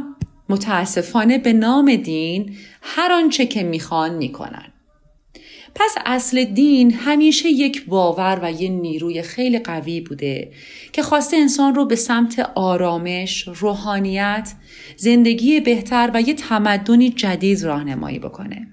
متاسفانه 0.48 1.38
به 1.38 1.52
نام 1.52 1.96
دین 1.96 2.56
هر 2.82 3.12
آنچه 3.12 3.46
که 3.46 3.62
می‌خوان 3.62 4.14
می‌کنن 4.14 4.72
پس 5.74 5.94
اصل 6.06 6.44
دین 6.44 6.94
همیشه 6.94 7.48
یک 7.48 7.86
باور 7.86 8.38
و 8.42 8.52
یه 8.52 8.68
نیروی 8.68 9.22
خیلی 9.22 9.58
قوی 9.58 10.00
بوده 10.00 10.52
که 10.92 11.02
خواسته 11.02 11.36
انسان 11.36 11.74
رو 11.74 11.84
به 11.84 11.96
سمت 11.96 12.50
آرامش، 12.54 13.48
روحانیت، 13.48 14.52
زندگی 14.96 15.60
بهتر 15.60 16.10
و 16.14 16.20
یه 16.20 16.34
تمدنی 16.34 17.10
جدید 17.10 17.62
راهنمایی 17.62 18.18
بکنه. 18.18 18.66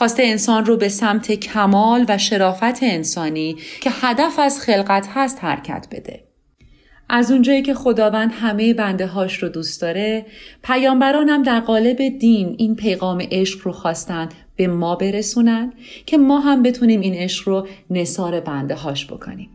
خواسته 0.00 0.22
انسان 0.22 0.66
رو 0.66 0.76
به 0.76 0.88
سمت 0.88 1.32
کمال 1.32 2.04
و 2.08 2.18
شرافت 2.18 2.82
انسانی 2.82 3.56
که 3.80 3.90
هدف 3.90 4.38
از 4.38 4.60
خلقت 4.60 5.08
هست 5.14 5.38
حرکت 5.44 5.86
بده. 5.90 6.24
از 7.08 7.30
اونجایی 7.30 7.62
که 7.62 7.74
خداوند 7.74 8.32
همه 8.32 8.74
بنده 8.74 9.06
هاش 9.06 9.42
رو 9.42 9.48
دوست 9.48 9.82
داره 9.82 10.26
پیامبران 10.62 11.28
هم 11.28 11.42
در 11.42 11.60
قالب 11.60 12.18
دین 12.18 12.54
این 12.58 12.76
پیغام 12.76 13.22
عشق 13.30 13.60
رو 13.64 13.72
خواستن 13.72 14.28
به 14.56 14.66
ما 14.66 14.96
برسونن 14.96 15.72
که 16.06 16.18
ما 16.18 16.40
هم 16.40 16.62
بتونیم 16.62 17.00
این 17.00 17.14
عشق 17.14 17.48
رو 17.48 17.66
نصار 17.90 18.40
بنده 18.40 18.74
هاش 18.74 19.06
بکنیم 19.06 19.50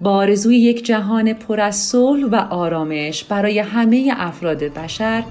با 0.00 0.10
آرزوی 0.10 0.56
یک 0.56 0.84
جهان 0.84 1.32
پر 1.32 1.60
از 1.60 1.76
صلح 1.76 2.24
و 2.24 2.34
آرامش 2.36 3.24
برای 3.24 3.58
همه 3.58 4.14
افراد 4.16 4.58
بشر 4.58 5.24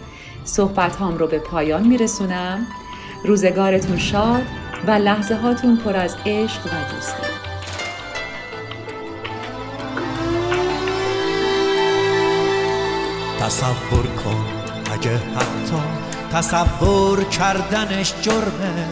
صحبت 0.43 0.95
هام 0.95 1.17
رو 1.17 1.27
به 1.27 1.39
پایان 1.39 1.88
میرسونم 1.88 2.67
روزگارتون 3.23 3.97
شاد 3.97 4.43
و 4.88 4.91
لحظه 4.91 5.36
هاتون 5.36 5.77
پر 5.77 5.95
از 5.95 6.15
عشق 6.25 6.65
و 6.65 6.69
دوستی. 6.93 7.38
تصور 13.39 14.08
کن 14.08 14.45
اگه 14.93 15.17
حتی 15.17 15.82
تصور 16.32 17.23
کردنش 17.23 18.13
جرمه. 18.21 18.88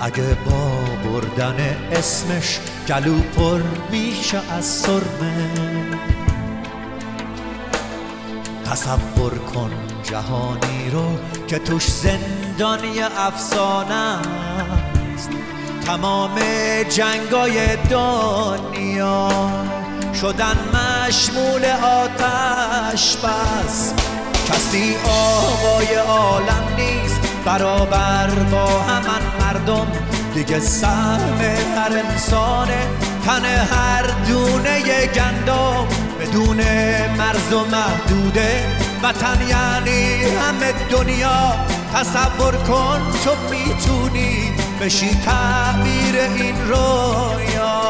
اگه 0.00 0.36
با 0.46 0.84
بردن 1.04 1.76
اسمش 1.92 2.60
گلو 2.88 3.20
پر 3.20 3.60
میشه 3.90 4.40
از 4.52 4.64
سرمه. 4.64 5.93
تصور 8.70 9.38
کن 9.38 9.70
جهانی 10.02 10.90
رو 10.92 11.04
که 11.46 11.58
توش 11.58 11.86
زندانی 11.90 13.00
افسانه 13.18 13.94
است. 13.94 15.30
تمام 15.86 16.34
جنگای 16.88 17.76
دنیا 17.76 19.28
شدن 20.20 20.56
مشمول 20.74 21.64
آتش 21.64 23.16
بس. 23.16 23.92
کسی 24.48 24.96
آقای 25.04 25.94
عالم 25.94 26.64
نیست 26.76 27.20
برابر 27.44 28.28
با 28.28 28.66
همان 28.66 29.22
مردم. 29.40 29.86
دیگه 30.34 30.60
سهم 30.60 31.40
هر 31.76 32.02
انسان 32.10 32.68
تن 33.26 33.44
هر 33.44 34.06
دونه 34.28 35.06
گندم. 35.06 36.03
بدون 36.24 36.56
مرز 37.18 37.52
و 37.52 37.58
محدوده. 37.72 38.50
وطن 39.02 39.38
یعنی 39.48 40.34
همه 40.40 40.72
دنیا. 40.90 41.52
تصور 41.94 42.52
کن 42.52 43.00
تو 43.24 43.30
می‌تونی 43.50 44.36
بشی 44.80 45.06
تعبیر 45.06 46.16
این 46.36 46.54
رویا. 46.68 47.80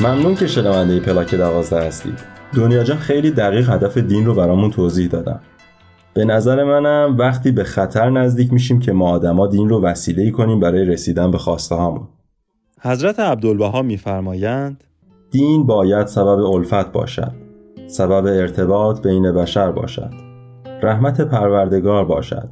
ممنون 0.00 0.34
که 0.34 0.46
شنونده 0.46 1.00
پلاک 1.00 1.34
دوازده 1.34 1.86
هستید 1.86 2.18
دنیا 2.56 2.84
جان 2.84 2.98
خیلی 2.98 3.30
دقیق 3.30 3.70
هدف 3.70 3.98
دین 3.98 4.26
رو 4.26 4.34
برامون 4.34 4.70
توضیح 4.70 5.08
دادم 5.08 5.40
به 6.14 6.24
نظر 6.24 6.64
منم 6.64 7.16
وقتی 7.18 7.50
به 7.50 7.64
خطر 7.64 8.10
نزدیک 8.10 8.52
میشیم 8.52 8.80
که 8.80 8.92
ما 8.92 9.10
آدما 9.10 9.46
دین 9.46 9.68
رو 9.68 9.82
وسیله 9.82 10.30
کنیم 10.30 10.60
برای 10.60 10.84
رسیدن 10.84 11.30
به 11.30 11.38
خواسته 11.38 11.74
هامون. 11.74 12.08
حضرت 12.86 13.20
عبدالبها 13.20 13.82
میفرمایند 13.82 14.84
دین 15.30 15.66
باید 15.66 16.06
سبب 16.06 16.44
الفت 16.44 16.92
باشد 16.92 17.32
سبب 17.86 18.26
ارتباط 18.26 19.02
بین 19.02 19.32
بشر 19.32 19.72
باشد 19.72 20.10
رحمت 20.82 21.20
پروردگار 21.20 22.04
باشد 22.04 22.48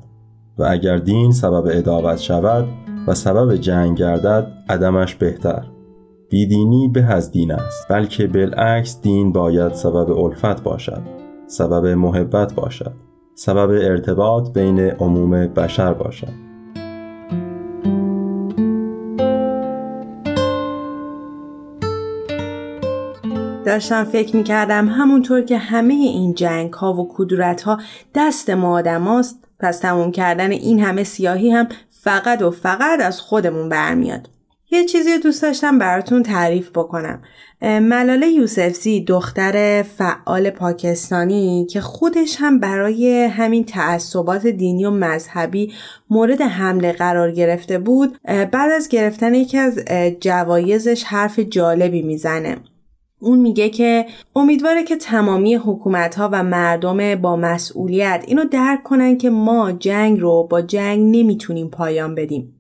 و 0.58 0.66
اگر 0.70 0.98
دین 0.98 1.32
سبب 1.32 1.64
ادابت 1.70 2.18
شود 2.18 2.68
و 3.06 3.14
سبب 3.14 3.56
جنگ 3.56 3.98
گردد 3.98 4.52
عدمش 4.68 5.14
بهتر. 5.14 5.64
بیدینی 6.30 6.88
به 6.88 7.02
از 7.04 7.30
دین 7.30 7.52
است 7.52 7.88
بلکه 7.88 8.26
بالعکس 8.26 9.00
دین 9.00 9.32
باید 9.32 9.72
سبب 9.72 10.18
الفت 10.18 10.62
باشد 10.62 11.02
سبب 11.46 11.86
محبت 11.86 12.54
باشد 12.54 12.94
سبب 13.34 13.70
ارتباط 13.70 14.52
بین 14.52 14.80
عموم 14.80 15.30
بشر 15.30 15.94
باشد. 15.94 16.41
داشتم 23.72 24.04
فکر 24.04 24.36
می‌کردم 24.36 24.88
همونطور 24.88 25.42
که 25.42 25.58
همه 25.58 25.94
این 25.94 26.34
جنگ 26.34 26.72
ها 26.72 26.94
و 26.94 27.10
کدورت 27.14 27.62
ها 27.62 27.78
دست 28.14 28.50
ما 28.50 28.78
آدم 28.78 29.02
هاست 29.02 29.38
پس 29.60 29.78
تموم 29.78 30.12
کردن 30.12 30.50
این 30.50 30.80
همه 30.80 31.04
سیاهی 31.04 31.50
هم 31.50 31.68
فقط 31.90 32.42
و 32.42 32.50
فقط 32.50 33.00
از 33.00 33.20
خودمون 33.20 33.68
برمیاد. 33.68 34.28
یه 34.70 34.84
چیزی 34.84 35.18
دوست 35.18 35.42
داشتم 35.42 35.78
براتون 35.78 36.22
تعریف 36.22 36.70
بکنم. 36.70 37.22
ملاله 37.62 38.26
یوسفزی 38.26 39.04
دختر 39.04 39.82
فعال 39.82 40.50
پاکستانی 40.50 41.66
که 41.70 41.80
خودش 41.80 42.36
هم 42.38 42.60
برای 42.60 43.24
همین 43.24 43.64
تعصبات 43.64 44.46
دینی 44.46 44.84
و 44.84 44.90
مذهبی 44.90 45.72
مورد 46.10 46.40
حمله 46.40 46.92
قرار 46.92 47.30
گرفته 47.30 47.78
بود 47.78 48.18
بعد 48.24 48.70
از 48.76 48.88
گرفتن 48.88 49.34
یکی 49.34 49.58
از 49.58 49.78
جوایزش 50.20 51.04
حرف 51.04 51.38
جالبی 51.38 52.02
می‌زنه. 52.02 52.56
اون 53.22 53.38
میگه 53.38 53.68
که 53.68 54.06
امیدواره 54.36 54.84
که 54.84 54.96
تمامی 54.96 55.54
حکومت 55.54 56.14
ها 56.14 56.28
و 56.32 56.42
مردم 56.42 57.14
با 57.14 57.36
مسئولیت 57.36 58.24
اینو 58.26 58.44
درک 58.44 58.82
کنن 58.82 59.18
که 59.18 59.30
ما 59.30 59.72
جنگ 59.72 60.20
رو 60.20 60.46
با 60.50 60.60
جنگ 60.60 61.16
نمی‌تونیم 61.16 61.68
پایان 61.68 62.14
بدیم. 62.14 62.54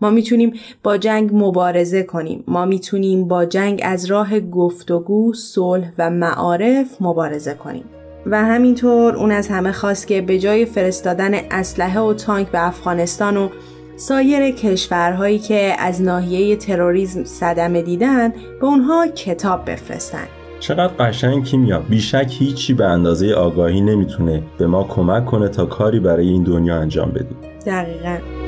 ما 0.00 0.10
می‌تونیم 0.10 0.52
با 0.82 0.96
جنگ 0.96 1.30
مبارزه 1.32 2.02
کنیم. 2.02 2.44
ما 2.48 2.64
می‌تونیم 2.64 3.28
با 3.28 3.44
جنگ 3.44 3.80
از 3.84 4.04
راه 4.04 4.40
گفتگو، 4.40 5.34
صلح 5.34 5.92
و 5.98 6.10
معارف 6.10 7.02
مبارزه 7.02 7.54
کنیم. 7.54 7.84
و 8.26 8.44
همینطور 8.44 9.16
اون 9.16 9.30
از 9.32 9.48
همه 9.48 9.72
خواست 9.72 10.06
که 10.06 10.20
به 10.20 10.38
جای 10.38 10.64
فرستادن 10.64 11.34
اسلحه 11.34 12.00
و 12.00 12.14
تانک 12.14 12.48
به 12.48 12.66
افغانستان 12.66 13.36
و 13.36 13.48
سایر 13.96 14.50
کشورهایی 14.50 15.38
که 15.38 15.76
از 15.78 16.02
ناحیه 16.02 16.56
تروریسم 16.56 17.24
صدمه 17.24 17.82
دیدن 17.82 18.30
به 18.60 18.66
اونها 18.66 19.06
کتاب 19.06 19.70
بفرستن. 19.70 20.26
چقدر 20.60 20.92
قشنگ 20.98 21.44
کیمیا 21.44 21.80
بیشک 21.80 22.32
هیچی 22.38 22.74
به 22.74 22.84
اندازه 22.84 23.32
آگاهی 23.32 23.80
نمی‌تونه 23.80 24.42
به 24.58 24.66
ما 24.66 24.84
کمک 24.84 25.26
کنه 25.26 25.48
تا 25.48 25.66
کاری 25.66 26.00
برای 26.00 26.28
این 26.28 26.42
دنیا 26.42 26.76
انجام 26.76 27.10
بدیم. 27.10 27.36
دقیقا. 27.66 28.43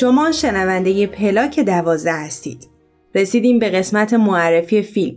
شما 0.00 0.32
شنونده 0.32 1.06
پلاک 1.06 1.60
دوازده 1.60 2.12
هستید. 2.12 2.68
رسیدیم 3.14 3.58
به 3.58 3.70
قسمت 3.70 4.14
معرفی 4.14 4.82
فیلم. 4.82 5.16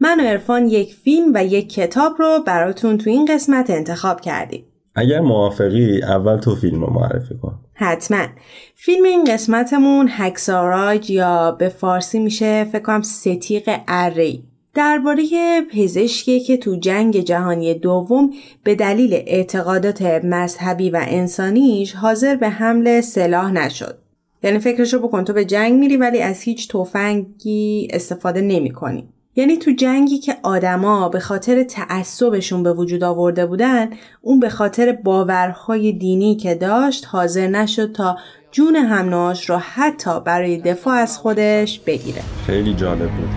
من 0.00 0.20
و 0.20 0.28
ارفان 0.28 0.68
یک 0.68 0.94
فیلم 0.94 1.32
و 1.34 1.44
یک 1.44 1.72
کتاب 1.72 2.12
رو 2.18 2.38
براتون 2.46 2.98
تو 2.98 3.10
این 3.10 3.24
قسمت 3.24 3.70
انتخاب 3.70 4.20
کردیم. 4.20 4.64
اگر 4.94 5.20
موافقی 5.20 6.02
اول 6.02 6.36
تو 6.36 6.54
فیلم 6.54 6.80
رو 6.80 6.92
معرفی 6.92 7.34
کن. 7.42 7.60
حتما. 7.74 8.26
فیلم 8.74 9.04
این 9.04 9.24
قسمتمون 9.24 10.08
هکساراج 10.10 11.10
یا 11.10 11.50
به 11.50 11.68
فارسی 11.68 12.18
میشه 12.18 12.64
فکر 12.64 12.82
کنم 12.82 13.02
ستیق 13.02 13.70
اری. 13.88 14.44
درباره 14.74 15.24
پزشکی 15.72 16.40
که 16.40 16.56
تو 16.56 16.76
جنگ 16.76 17.20
جهانی 17.20 17.74
دوم 17.74 18.30
به 18.64 18.74
دلیل 18.74 19.14
اعتقادات 19.14 20.02
مذهبی 20.02 20.90
و 20.90 21.00
انسانیش 21.08 21.94
حاضر 21.94 22.36
به 22.36 22.48
حمل 22.48 23.00
سلاح 23.00 23.52
نشد. 23.52 24.03
یعنی 24.44 24.58
فکرشو 24.58 24.98
بکن 24.98 25.24
تو 25.24 25.32
به 25.32 25.44
جنگ 25.44 25.78
میری 25.78 25.96
ولی 25.96 26.22
از 26.22 26.42
هیچ 26.42 26.68
تفنگی 26.68 27.88
استفاده 27.90 28.40
نمی 28.40 28.70
کنی. 28.70 29.08
یعنی 29.36 29.56
تو 29.56 29.70
جنگی 29.70 30.18
که 30.18 30.36
آدما 30.42 31.08
به 31.08 31.20
خاطر 31.20 31.62
تعصبشون 31.62 32.62
به 32.62 32.72
وجود 32.72 33.04
آورده 33.04 33.46
بودن 33.46 33.90
اون 34.20 34.40
به 34.40 34.48
خاطر 34.48 34.92
باورهای 34.92 35.92
دینی 35.92 36.36
که 36.36 36.54
داشت 36.54 37.06
حاضر 37.10 37.46
نشد 37.46 37.92
تا 37.92 38.16
جون 38.50 38.76
همناش 38.76 39.50
رو 39.50 39.56
حتی 39.56 40.20
برای 40.20 40.56
دفاع 40.56 40.94
از 40.94 41.18
خودش 41.18 41.78
بگیره 41.78 42.22
خیلی 42.46 42.74
جالب 42.74 43.10
بود 43.10 43.28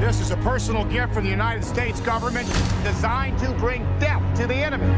This 0.00 0.20
is 0.20 0.30
a 0.30 0.36
personal 0.36 0.84
gift 0.96 1.14
from 1.14 1.24
the 1.24 1.34
United 1.40 1.64
States 1.64 1.98
government 2.12 2.46
designed 2.90 3.36
to 3.44 3.48
bring 3.64 3.80
death 4.06 4.22
to 4.40 4.46
the 4.46 4.58
enemy. 4.68 4.90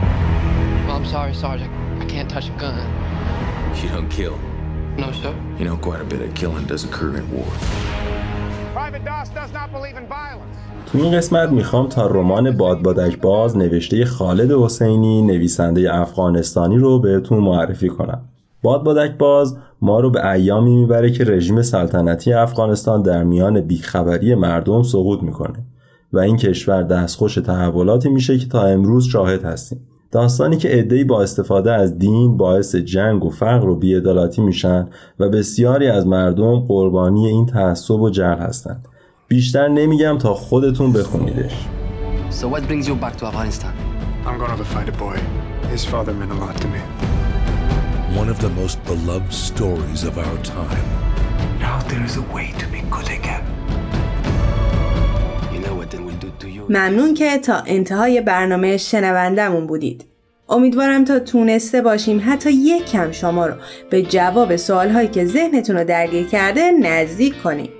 Well, 0.86 0.96
I'm 0.98 1.06
sorry, 1.16 1.34
Sergeant. 1.44 1.72
I 2.02 2.06
can't 2.14 2.30
touch 2.34 2.48
a 2.48 2.56
gun. 2.64 2.86
You 3.82 3.88
don't 3.94 4.10
kill. 4.18 4.36
No, 4.98 5.12
sir. 5.22 5.34
You 5.58 5.64
know, 5.68 5.76
quite 5.88 6.00
a 6.00 6.08
bit 6.12 6.20
of 6.26 6.30
killing 6.40 6.64
does 6.72 6.82
occur 6.88 7.12
in 7.20 7.24
war. 7.34 7.50
Private 8.78 9.04
Doss 9.04 9.28
does 9.40 9.52
not 9.58 9.68
believe 9.76 9.96
in 10.00 10.06
violence. 10.08 10.56
تو 10.86 10.98
این 10.98 11.16
قسمت 11.16 11.50
می‌خوام 11.50 11.88
تا 11.88 12.06
رمان 12.06 12.56
بادبادک 12.56 13.20
باز 13.20 13.56
نوشته 13.56 14.04
خالد 14.04 14.52
حسینی 14.52 15.22
نویسنده 15.22 15.94
افغانستانی 15.94 16.76
رو 16.76 16.98
بهتون 16.98 17.38
معرفی 17.38 17.88
کنم. 17.88 18.28
بادبادک 18.62 19.18
باز 19.18 19.56
ما 19.80 20.00
رو 20.00 20.10
به 20.10 20.30
ایامی 20.30 20.76
می‌بره 20.76 21.10
که 21.10 21.24
رژیم 21.24 21.62
سلطنتی 21.62 22.32
افغانستان 22.32 23.02
در 23.02 23.24
میان 23.24 23.60
بیخبری 23.60 24.34
مردم 24.34 24.82
سقوط 24.82 25.22
می‌کنه 25.22 25.58
و 26.12 26.18
این 26.18 26.36
کشور 26.36 26.82
دستخوش 26.82 27.34
تحولاتی 27.34 28.08
میشه 28.08 28.38
که 28.38 28.48
تا 28.48 28.62
امروز 28.62 29.04
شاهد 29.06 29.44
هستیم. 29.44 29.80
داستانی 30.16 30.56
که 30.56 30.68
عده‌ای 30.68 31.04
با 31.04 31.22
استفاده 31.22 31.72
از 31.72 31.98
دین 31.98 32.36
باعث 32.36 32.74
جنگ 32.76 33.24
و 33.24 33.30
فقر 33.30 33.68
و 33.68 33.76
بیعدالتی 33.76 34.42
میشن 34.42 34.88
و 35.18 35.28
بسیاری 35.28 35.88
از 35.88 36.06
مردم 36.06 36.60
قربانی 36.60 37.26
این 37.26 37.46
تعصب 37.46 38.00
و 38.00 38.10
جهل 38.10 38.38
هستند. 38.38 38.88
بیشتر 39.28 39.68
نمیگم 39.68 40.18
تا 40.18 40.34
خودتون 40.34 40.92
بخونیدش. 40.92 41.66
So 42.30 42.44
what 42.44 42.62
brings 42.68 42.88
you 42.88 42.94
back 42.94 43.16
to 43.16 43.26
Afghanistan? 43.26 43.72
I'm 44.26 44.38
going 44.38 44.58
to 44.58 44.64
find 44.64 44.88
a 44.88 44.96
boy. 45.06 45.18
His 45.74 45.84
father 45.84 46.14
meant 46.14 46.32
a 46.32 46.38
lot 46.44 46.56
to 46.62 46.68
me. 46.74 46.80
One 48.20 48.28
of 48.34 48.38
the 48.44 48.52
most 48.60 48.76
beloved 48.84 49.32
stories 49.48 50.02
of 50.08 50.14
our 50.24 50.38
time. 50.58 50.86
Now 51.66 51.78
there 51.90 52.04
is 52.08 52.14
a 52.16 52.26
way 52.34 52.46
to 52.60 52.66
be 52.74 52.80
good 52.96 53.08
again. 53.18 53.44
ممنون 56.68 57.14
که 57.14 57.38
تا 57.38 57.62
انتهای 57.66 58.20
برنامه 58.20 58.76
شنوندمون 58.76 59.66
بودید. 59.66 60.04
امیدوارم 60.48 61.04
تا 61.04 61.18
تونسته 61.18 61.82
باشیم 61.82 62.22
حتی 62.26 62.52
یک 62.52 62.84
کم 62.84 63.12
شما 63.12 63.46
رو 63.46 63.54
به 63.90 64.02
جواب 64.02 64.56
سوالهایی 64.56 65.08
که 65.08 65.24
ذهنتون 65.24 65.76
رو 65.76 65.84
درگیر 65.84 66.26
کرده 66.26 66.70
نزدیک 66.82 67.42
کنیم. 67.42 67.70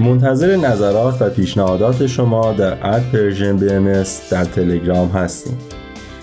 منتظر 0.00 0.56
نظرات 0.56 1.22
و 1.22 1.30
پیشنهادات 1.30 2.06
شما 2.06 2.52
در 2.52 2.86
اد 2.86 3.02
Persian 3.12 3.56
B 3.56 3.66
در 4.30 4.44
تلگرام 4.44 5.08
هستیم 5.08 5.58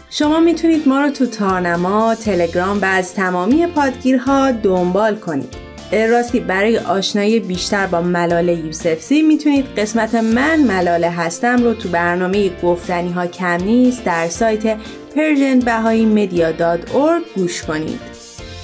شما 0.09 0.39
می‌تونید 0.39 0.87
ما 0.87 1.01
رو 1.01 1.09
تو 1.09 1.25
تارنما، 1.25 2.15
تلگرام 2.15 2.81
و 2.81 2.85
از 2.85 3.13
تمامی 3.13 3.67
پادگیرها 3.67 4.51
دنبال 4.51 5.15
کنید. 5.15 5.70
راستی 5.93 6.39
برای 6.39 6.77
آشنایی 6.77 7.39
بیشتر 7.39 7.87
با 7.87 8.01
ملاله 8.01 8.55
یوسفزی 8.55 9.21
می‌تونید 9.21 9.65
قسمت 9.65 10.15
من 10.15 10.63
ملاله 10.63 11.09
هستم 11.09 11.63
رو 11.63 11.73
تو 11.73 11.89
برنامه 11.89 12.51
گفتنی 12.63 13.11
ها 13.11 13.27
کم 13.27 13.63
نیست 13.63 14.03
در 14.03 14.27
سایت 14.27 14.77
persianbahaimedia.org 15.15 17.35
گوش 17.35 17.61
کنید. 17.61 17.99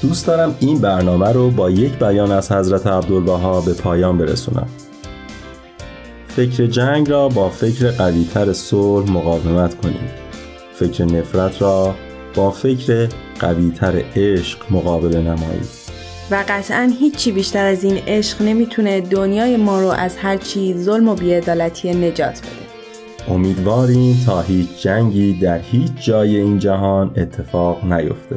دوست 0.01 0.27
دارم 0.27 0.55
این 0.59 0.79
برنامه 0.79 1.31
رو 1.31 1.51
با 1.51 1.69
یک 1.69 1.99
بیان 1.99 2.31
از 2.31 2.51
حضرت 2.51 2.87
عبدالبها 2.87 3.61
به 3.61 3.73
پایان 3.73 4.17
برسونم. 4.17 4.67
فکر 6.27 6.65
جنگ 6.65 7.09
را 7.09 7.29
با 7.29 7.49
فکر 7.49 7.91
قویتر 7.91 8.53
صلح 8.53 9.11
مقاومت 9.11 9.77
کنید. 9.77 10.27
فکر 10.73 11.05
نفرت 11.05 11.61
را 11.61 11.95
با 12.35 12.51
فکر 12.51 13.07
قویتر 13.39 14.03
عشق 14.15 14.59
مقابله 14.71 15.21
نمایید 15.21 15.76
و 16.31 16.43
قطعا 16.47 16.91
هیچی 16.99 17.31
بیشتر 17.31 17.65
از 17.65 17.83
این 17.83 17.97
عشق 18.07 18.41
نمی‌تونه 18.41 19.01
دنیای 19.01 19.57
ما 19.57 19.81
رو 19.81 19.87
از 19.87 20.17
هر 20.17 20.37
چی 20.37 20.73
ظلم 20.73 21.09
و 21.09 21.15
بیعدالتی 21.15 21.91
نجات 21.91 22.39
بده. 22.39 23.33
امیدواریم 23.33 24.23
تا 24.25 24.41
هیچ 24.41 24.81
جنگی 24.81 25.39
در 25.39 25.59
هیچ 25.59 25.91
جای 26.05 26.37
این 26.37 26.59
جهان 26.59 27.11
اتفاق 27.17 27.93
نیفته. 27.93 28.35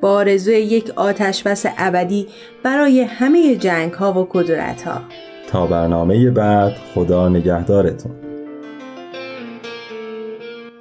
با 0.00 0.12
آرزوی 0.12 0.54
یک 0.54 0.90
آتش 0.96 1.42
بس 1.42 1.66
ابدی 1.78 2.26
برای 2.62 3.00
همه 3.00 3.56
جنگ 3.56 3.92
ها 3.92 4.20
و 4.20 4.26
کدورت 4.30 4.82
ها 4.82 5.00
تا 5.48 5.66
برنامه 5.66 6.30
بعد 6.30 6.72
خدا 6.94 7.28
نگهدارتون. 7.28 8.12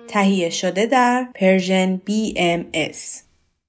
تهیه 0.07 0.49
شده 0.49 0.85
در 0.85 1.27
Persian 1.35 2.01
BMS 2.09 3.22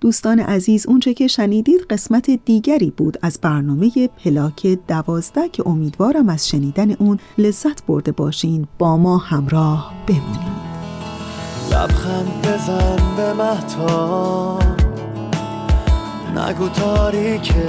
دوستان 0.04 0.40
عزیز 0.40 0.86
اونچه 0.86 1.14
که 1.14 1.26
شنیدید 1.26 1.80
قسمت 1.90 2.30
دیگری 2.30 2.90
بود 2.90 3.18
از 3.22 3.38
برنامه 3.42 4.08
پلاک 4.24 4.78
دوازده 4.88 5.48
که 5.48 5.68
امیدوارم 5.68 6.28
از 6.28 6.48
شنیدن 6.48 6.92
اون 6.92 7.18
لذت 7.38 7.86
برده 7.86 8.12
باشین. 8.12 8.66
با 8.78 8.96
ما 8.96 9.18
همراه 9.18 9.94
بمونید. 10.06 10.54
لبخند 11.70 12.42
بزن 12.42 13.16
به 13.16 13.32
مهتا 13.32 14.58
نگو 16.36 16.68
تاریکه. 16.68 17.66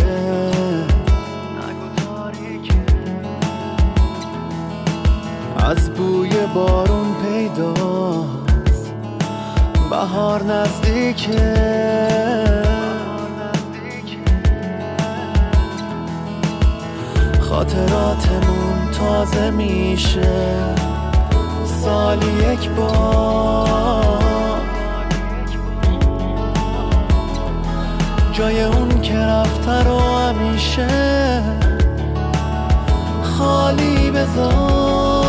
از 5.57 5.89
بوی 5.89 6.31
بارون 6.55 7.15
پیدا. 7.23 8.34
بهار 9.95 10.43
نزدیکه. 10.43 11.55
خاطراتمون 17.39 18.91
تازه 18.99 19.49
میشه. 19.49 20.75
سالی 21.83 22.53
یک 22.53 22.69
بار. 22.69 24.61
جای 28.33 28.63
اون 28.63 29.01
که 29.01 29.17
رفته 29.17 29.83
رو 29.83 29.99
همیشه. 29.99 31.43
خالی 33.23 34.11
بذار. 34.11 35.24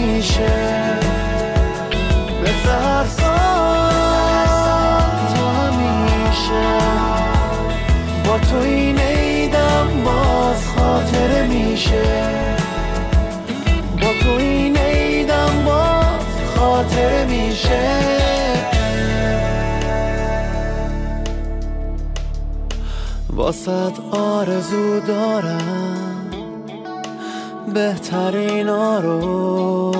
میشه 0.00 0.98
مثل 2.42 2.68
هر 2.68 3.06
تا 5.34 5.48
همیشه 5.50 6.68
با 8.24 8.38
تو 8.38 8.56
این 8.56 8.98
باز 10.04 10.66
خاطره 10.66 11.46
میشه. 11.46 12.02
با 14.02 14.08
تو 14.22 14.30
این 14.38 14.76
باز 15.64 16.56
خاطره 16.56 17.24
میشه. 17.24 17.98
واسد 23.30 23.92
آرزو 24.10 25.00
دارم 25.00 26.07
بهترین 27.78 28.68
رو. 29.02 29.92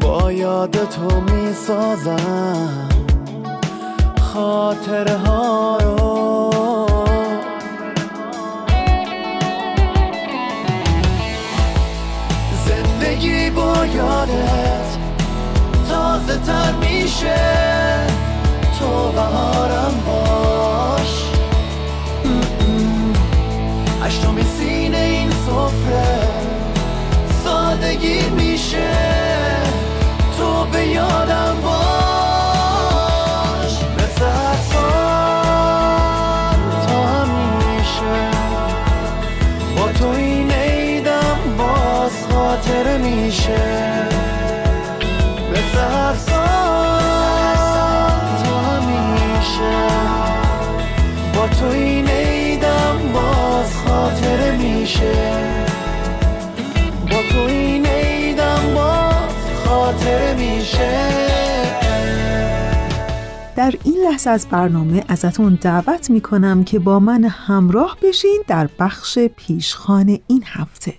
با 0.00 0.32
یاد 0.32 0.88
تو 0.88 1.20
می 1.20 1.52
سازم 1.52 2.88
خاطره 4.20 5.16
ها 5.16 5.78
رو. 5.78 6.50
زندگی 12.66 13.50
با 13.50 13.86
یادت 13.86 14.96
تازه 15.88 16.38
تر 16.38 16.72
میشه. 16.72 17.69
لحظه 64.10 64.30
از 64.30 64.48
برنامه 64.48 65.04
ازتون 65.08 65.58
دعوت 65.60 66.10
می‌کنم 66.10 66.64
که 66.64 66.78
با 66.78 67.00
من 67.00 67.24
همراه 67.24 67.96
بشین 68.02 68.42
در 68.46 68.68
بخش 68.78 69.18
پیشخان 69.18 70.18
این 70.26 70.42
هفته. 70.46 70.94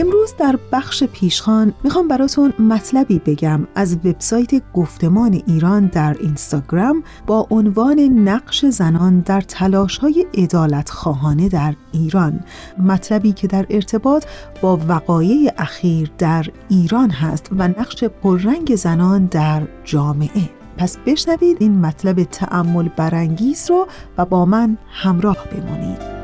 امروز 0.00 0.34
در 0.38 0.58
بخش 0.72 1.04
پیشخان 1.04 1.74
می‌خوام 1.84 2.08
براتون 2.08 2.52
مطلبی 2.58 3.18
بگم 3.18 3.66
از 3.74 3.96
وبسایت 3.96 4.72
گفتمان 4.72 5.42
ایران 5.46 5.86
در 5.86 6.16
اینستاگرام 6.20 7.02
با 7.26 7.46
عنوان 7.50 7.98
نقش 8.00 8.64
زنان 8.64 9.20
در 9.20 9.40
تلاش 9.40 9.98
های 9.98 10.26
ادالت 10.34 10.90
خواهانه 10.90 11.48
در 11.48 11.74
ایران. 11.92 12.40
مطلبی 12.78 13.32
که 13.32 13.46
در 13.46 13.66
ارتباط 13.70 14.24
با 14.60 14.80
وقایع 14.88 15.52
اخیر 15.58 16.10
در 16.18 16.46
ایران 16.68 17.10
هست 17.10 17.48
و 17.52 17.68
نقش 17.68 18.04
پررنگ 18.04 18.76
زنان 18.76 19.26
در 19.26 19.62
جامعه. 19.84 20.50
پس 20.76 20.98
بشنوید 21.06 21.56
این 21.60 21.80
مطلب 21.80 22.22
تأمل 22.22 22.88
برانگیز 22.88 23.70
رو 23.70 23.86
و 24.18 24.24
با 24.24 24.44
من 24.44 24.78
همراه 24.92 25.38
بمونید. 25.52 26.17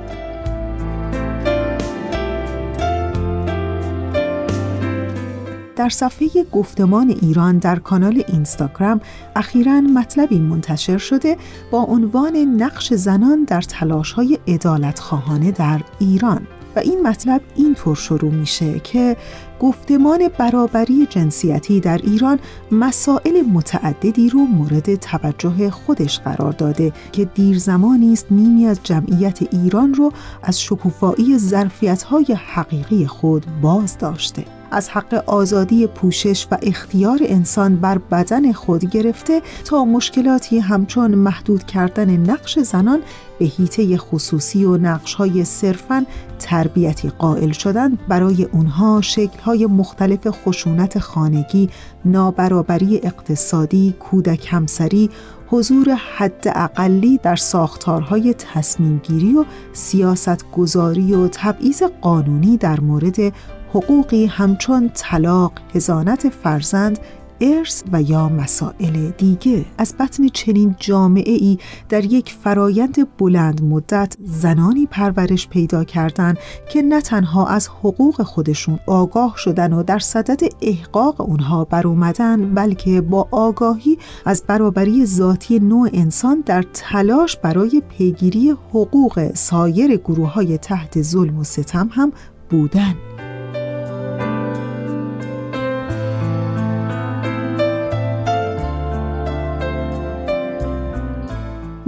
در 5.76 5.88
صفحه 5.88 6.28
گفتمان 6.52 7.10
ایران 7.22 7.58
در 7.58 7.78
کانال 7.78 8.22
اینستاگرام 8.28 9.00
اخیرا 9.36 9.80
مطلبی 9.80 10.38
منتشر 10.38 10.98
شده 10.98 11.36
با 11.70 11.78
عنوان 11.78 12.36
نقش 12.36 12.94
زنان 12.94 13.44
در 13.44 13.62
تلاش 13.62 14.12
های 14.12 14.38
ادالت 14.46 14.98
خواهانه 14.98 15.50
در 15.50 15.80
ایران. 15.98 16.46
و 16.76 16.78
این 16.78 17.02
مطلب 17.02 17.40
اینطور 17.56 17.96
شروع 17.96 18.30
میشه 18.30 18.80
که 18.80 19.16
گفتمان 19.60 20.28
برابری 20.38 21.06
جنسیتی 21.10 21.80
در 21.80 21.98
ایران 21.98 22.38
مسائل 22.72 23.42
متعددی 23.42 24.28
رو 24.28 24.38
مورد 24.38 24.94
توجه 24.94 25.70
خودش 25.70 26.18
قرار 26.18 26.52
داده 26.52 26.92
که 27.12 27.24
دیر 27.24 27.58
زمانی 27.58 28.12
است 28.12 28.26
نیمی 28.30 28.66
از 28.66 28.80
جمعیت 28.82 29.54
ایران 29.54 29.94
رو 29.94 30.12
از 30.42 30.60
شکوفایی 30.60 31.38
ظرفیت‌های 31.38 32.26
حقیقی 32.54 33.06
خود 33.06 33.46
باز 33.62 33.98
داشته 33.98 34.44
از 34.70 34.88
حق 34.88 35.24
آزادی 35.26 35.86
پوشش 35.86 36.46
و 36.50 36.58
اختیار 36.62 37.18
انسان 37.22 37.76
بر 37.76 37.98
بدن 37.98 38.52
خود 38.52 38.84
گرفته 38.84 39.42
تا 39.64 39.84
مشکلاتی 39.84 40.58
همچون 40.58 41.14
محدود 41.14 41.64
کردن 41.66 42.10
نقش 42.10 42.58
زنان 42.58 43.00
به 43.38 43.44
هیته 43.44 43.96
خصوصی 43.98 44.64
و 44.64 44.76
نقشهای 44.76 45.44
صرفاً 45.44 46.06
تربیتی 46.38 47.08
قائل 47.08 47.52
شدن 47.52 47.98
برای 48.08 48.44
اونها 48.44 49.00
شکلهای 49.00 49.66
مختلف 49.66 50.28
خشونت 50.30 50.98
خانگی، 50.98 51.70
نابرابری 52.04 53.00
اقتصادی، 53.02 53.94
کودک 54.00 54.46
همسری، 54.50 55.10
حضور 55.46 55.90
حد 56.16 56.52
اقلی 56.54 57.20
در 57.22 57.36
ساختارهای 57.36 58.34
تصمیم 58.34 59.00
گیری 59.04 59.34
و 59.34 59.44
سیاست 59.72 60.50
گذاری 60.50 61.14
و 61.14 61.28
تبعیض 61.28 61.82
قانونی 62.00 62.56
در 62.56 62.80
مورد 62.80 63.32
حقوقی 63.74 64.26
همچون 64.26 64.90
طلاق، 64.94 65.52
هزانت 65.74 66.28
فرزند، 66.28 66.98
ارث 67.40 67.82
و 67.92 68.02
یا 68.02 68.28
مسائل 68.28 69.10
دیگه. 69.10 69.64
از 69.78 69.94
بطن 70.00 70.28
چنین 70.28 70.76
جامعه 70.78 71.32
ای 71.32 71.58
در 71.88 72.04
یک 72.04 72.36
فرایند 72.44 73.16
بلند 73.18 73.62
مدت 73.62 74.16
زنانی 74.24 74.86
پرورش 74.86 75.48
پیدا 75.48 75.84
کردند 75.84 76.38
که 76.70 76.82
نه 76.82 77.00
تنها 77.00 77.46
از 77.46 77.68
حقوق 77.68 78.22
خودشون 78.22 78.78
آگاه 78.86 79.34
شدن 79.36 79.72
و 79.72 79.82
در 79.82 79.98
صدد 79.98 80.40
احقاق 80.62 81.20
اونها 81.20 81.64
بر 81.64 81.86
اومدن 81.86 82.54
بلکه 82.54 83.00
با 83.00 83.28
آگاهی 83.30 83.98
از 84.24 84.44
برابری 84.46 85.06
ذاتی 85.06 85.58
نوع 85.58 85.90
انسان 85.92 86.42
در 86.46 86.64
تلاش 86.72 87.36
برای 87.36 87.82
پیگیری 87.88 88.50
حقوق 88.50 89.34
سایر 89.34 89.96
گروه 89.96 90.32
های 90.32 90.58
تحت 90.58 91.02
ظلم 91.02 91.38
و 91.38 91.44
ستم 91.44 91.88
هم 91.92 92.12
بودن. 92.50 92.94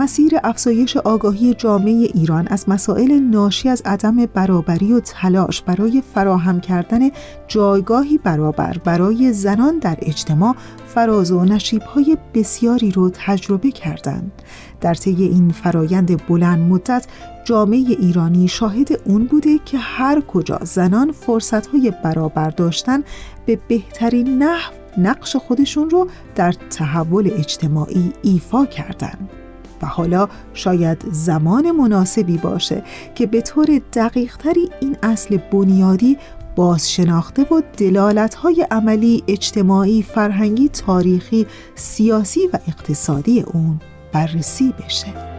مسیر 0.06 0.32
افزایش 0.44 0.96
آگاهی 0.96 1.54
جامعه 1.54 1.92
ایران 2.14 2.48
از 2.48 2.68
مسائل 2.68 3.12
ناشی 3.12 3.68
از 3.68 3.82
عدم 3.84 4.16
برابری 4.26 4.92
و 4.92 5.00
تلاش 5.00 5.62
برای 5.62 6.02
فراهم 6.14 6.60
کردن 6.60 7.10
جایگاهی 7.48 8.18
برابر 8.18 8.78
برای 8.84 9.32
زنان 9.32 9.78
در 9.78 9.98
اجتماع 10.02 10.54
فراز 10.86 11.32
و 11.32 11.44
نشیبهای 11.44 12.16
بسیاری 12.34 12.90
رو 12.90 13.10
تجربه 13.14 13.70
کردند. 13.70 14.32
در 14.80 14.94
طی 14.94 15.24
این 15.24 15.50
فرایند 15.50 16.26
بلند 16.26 16.58
مدت 16.58 17.06
جامعه 17.44 17.78
ایرانی 17.78 18.48
شاهد 18.48 19.00
اون 19.04 19.24
بوده 19.24 19.58
که 19.64 19.78
هر 19.78 20.20
کجا 20.20 20.58
زنان 20.62 21.12
فرصتهای 21.12 21.92
برابر 22.04 22.50
داشتن 22.50 23.04
به 23.46 23.58
بهترین 23.68 24.42
نحو 24.42 24.72
نقش 24.98 25.36
خودشون 25.36 25.90
رو 25.90 26.08
در 26.34 26.52
تحول 26.52 27.30
اجتماعی 27.38 28.12
ایفا 28.22 28.66
کردند. 28.66 29.45
و 29.82 29.86
حالا 29.86 30.28
شاید 30.54 31.04
زمان 31.10 31.70
مناسبی 31.70 32.38
باشه 32.38 32.82
که 33.14 33.26
به 33.26 33.40
طور 33.40 33.80
دقیقتری 33.92 34.70
این 34.80 34.96
اصل 35.02 35.36
بنیادی 35.36 36.18
بازشناخته 36.56 37.42
و 37.42 37.62
دلالتهای 37.76 38.66
عملی 38.70 39.22
اجتماعی، 39.28 40.02
فرهنگی، 40.02 40.68
تاریخی، 40.68 41.46
سیاسی 41.74 42.40
و 42.52 42.58
اقتصادی 42.68 43.40
اون 43.40 43.80
بررسی 44.12 44.74
بشه. 44.78 45.35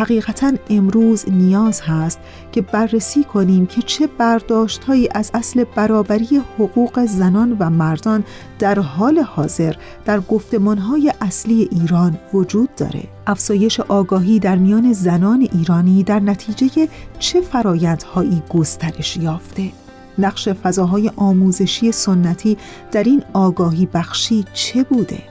حقیقتا 0.00 0.52
امروز 0.70 1.24
نیاز 1.28 1.80
هست 1.80 2.18
که 2.52 2.62
بررسی 2.62 3.24
کنیم 3.24 3.66
که 3.66 3.82
چه 3.82 4.06
برداشتهایی 4.18 5.08
از 5.14 5.30
اصل 5.34 5.64
برابری 5.64 6.42
حقوق 6.58 7.04
زنان 7.04 7.56
و 7.58 7.70
مردان 7.70 8.24
در 8.58 8.78
حال 8.78 9.18
حاضر 9.18 9.74
در 10.04 10.20
گفتمانهای 10.20 11.12
اصلی 11.20 11.68
ایران 11.72 12.18
وجود 12.32 12.74
داره. 12.74 13.02
افزایش 13.26 13.80
آگاهی 13.80 14.38
در 14.38 14.56
میان 14.56 14.92
زنان 14.92 15.48
ایرانی 15.52 16.02
در 16.02 16.20
نتیجه 16.20 16.88
چه 17.18 17.40
فرایندهایی 17.40 18.42
گسترش 18.48 19.16
یافته؟ 19.16 19.72
نقش 20.18 20.48
فضاهای 20.48 21.10
آموزشی 21.16 21.92
سنتی 21.92 22.56
در 22.92 23.02
این 23.02 23.22
آگاهی 23.32 23.86
بخشی 23.86 24.44
چه 24.52 24.84
بوده؟ 24.84 25.29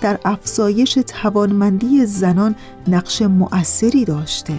در 0.00 0.18
افزایش 0.24 0.98
توانمندی 1.06 2.06
زنان 2.06 2.54
نقش 2.88 3.22
مؤثری 3.22 4.04
داشته 4.04 4.54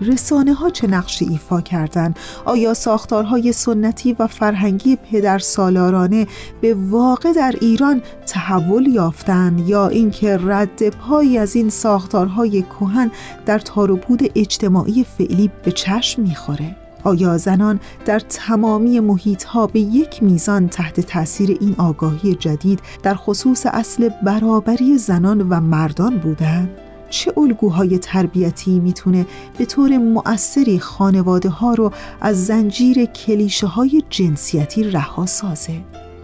رسانه 0.00 0.54
ها 0.54 0.70
چه 0.70 0.86
نقشی 0.86 1.24
ایفا 1.24 1.60
کردند؟ 1.60 2.18
آیا 2.44 2.74
ساختارهای 2.74 3.52
سنتی 3.52 4.16
و 4.18 4.26
فرهنگی 4.26 4.96
پدر 4.96 5.38
سالارانه 5.38 6.26
به 6.60 6.74
واقع 6.74 7.32
در 7.32 7.54
ایران 7.60 8.02
تحول 8.26 8.86
یافتند 8.86 9.68
یا 9.68 9.88
اینکه 9.88 10.38
رد 10.42 10.88
پایی 10.88 11.38
از 11.38 11.56
این 11.56 11.68
ساختارهای 11.70 12.62
کهن 12.62 13.10
در 13.46 13.58
تاروپود 13.58 14.20
اجتماعی 14.34 15.04
فعلی 15.18 15.50
به 15.64 15.72
چشم 15.72 16.22
می‌خوره؟ 16.22 16.83
آیا 17.04 17.38
زنان 17.38 17.80
در 18.04 18.18
تمامی 18.18 19.00
محیط 19.00 19.44
ها 19.44 19.66
به 19.66 19.80
یک 19.80 20.22
میزان 20.22 20.68
تحت 20.68 21.00
تاثیر 21.00 21.58
این 21.60 21.74
آگاهی 21.78 22.34
جدید 22.34 22.80
در 23.02 23.14
خصوص 23.14 23.66
اصل 23.66 24.08
برابری 24.24 24.98
زنان 24.98 25.48
و 25.48 25.60
مردان 25.60 26.18
بودند؟ 26.18 26.70
چه 27.10 27.32
الگوهای 27.36 27.98
تربیتی 27.98 28.80
می‌تونه 28.80 29.26
به 29.58 29.64
طور 29.64 29.98
مؤثری 29.98 30.78
خانواده 30.78 31.48
ها 31.48 31.74
رو 31.74 31.92
از 32.20 32.46
زنجیر 32.46 33.04
کلیشه 33.04 33.66
های 33.66 34.02
جنسیتی 34.10 34.84
رها 34.84 35.26
سازه؟ 35.26 35.80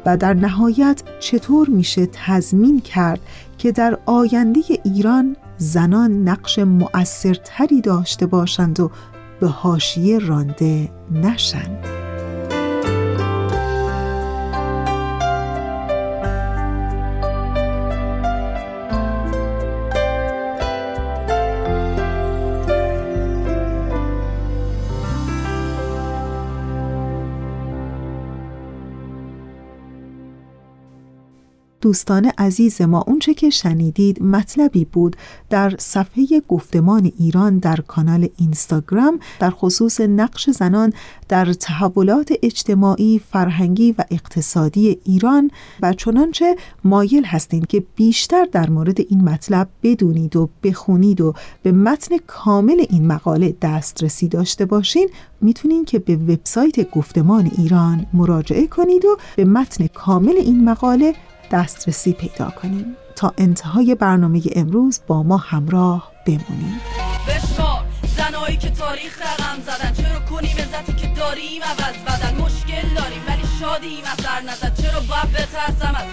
و 0.07 0.17
در 0.17 0.35
نهایت 0.35 1.03
چطور 1.21 1.69
میشه 1.69 2.09
تضمین 2.13 2.81
کرد 2.81 3.21
که 3.59 3.73
در 3.73 3.99
آینده 4.07 4.61
ایران 4.85 5.37
زنان 5.59 6.29
نقش 6.29 6.59
مؤثرتری 6.59 7.81
داشته 7.81 8.27
باشند 8.27 8.81
و 8.81 8.91
به 9.41 9.49
حاشیه 9.49 10.19
رانده 10.19 10.89
نشن. 11.11 12.00
دوستان 31.81 32.33
عزیز 32.39 32.83
ما 32.83 33.05
اونچه 33.07 33.35
که 33.35 33.51
شنیدید 33.51 34.23
مطلبی 34.23 34.85
بود 34.85 35.17
در 35.51 35.75
صفحه 35.79 36.43
گفتمان 36.49 37.13
ایران 37.19 37.59
در 37.59 37.77
کانال 37.77 38.29
اینستاگرام 38.37 39.21
در 39.41 39.51
خصوص 39.51 40.01
نقش 40.01 40.51
زنان 40.51 40.93
در 41.29 41.53
تحولات 41.53 42.33
اجتماعی، 42.43 43.21
فرهنگی 43.33 43.93
و 43.99 44.05
اقتصادی 44.11 44.99
ایران 45.05 45.51
و 45.83 45.93
چنانچه 45.93 46.57
مایل 46.85 47.25
هستید 47.25 47.67
که 47.67 47.85
بیشتر 47.97 48.47
در 48.53 48.71
مورد 48.71 49.01
این 49.01 49.25
مطلب 49.25 49.69
بدونید 49.83 50.37
و 50.37 50.49
بخونید 50.63 51.21
و 51.21 51.35
به 51.63 51.73
متن 51.73 52.17
کامل 52.27 52.85
این 52.91 53.07
مقاله 53.07 53.55
دسترسی 53.63 54.29
داشته 54.29 54.65
باشین 54.65 55.09
می‌تونین 55.41 55.85
که 55.85 55.99
به 55.99 56.17
وبسایت 56.17 56.91
گفتمان 56.91 57.51
ایران 57.59 58.07
مراجعه 58.13 58.67
کنید 58.67 59.05
و 59.05 59.17
به 59.37 59.45
متن 59.45 59.87
کامل 59.87 60.37
این 60.37 60.65
مقاله 60.65 61.15
دسترسی 61.51 62.13
پیدا 62.13 62.51
کنیم. 62.51 62.97
تا 63.17 63.35
انتهای 63.39 63.95
برنامه 63.95 64.43
امروز 64.57 65.01
با 65.07 65.23
ما 65.23 65.37
همراه 65.37 66.13
بمونید 66.27 66.81
زنایی 68.17 68.57
که 68.57 68.71
تاریخ 68.71 69.23
رقم 69.23 69.59
زدن. 69.67 69.93
چرا 69.93 70.21
کنیم 70.21 70.57
عزتی 70.57 70.93
که 70.93 71.07
داریم 71.07 71.63
عوض 71.63 71.97
بدن؟ 72.07 72.35
مشکل 72.45 72.89
داریم 72.97 73.23
ولی 73.29 73.43
شادیم 73.61 74.05
اثر 74.05 74.41
نزد 74.41 74.75
چرا 74.83 75.01
باید 75.01 75.31
بترسم 75.33 75.95
از 75.95 76.07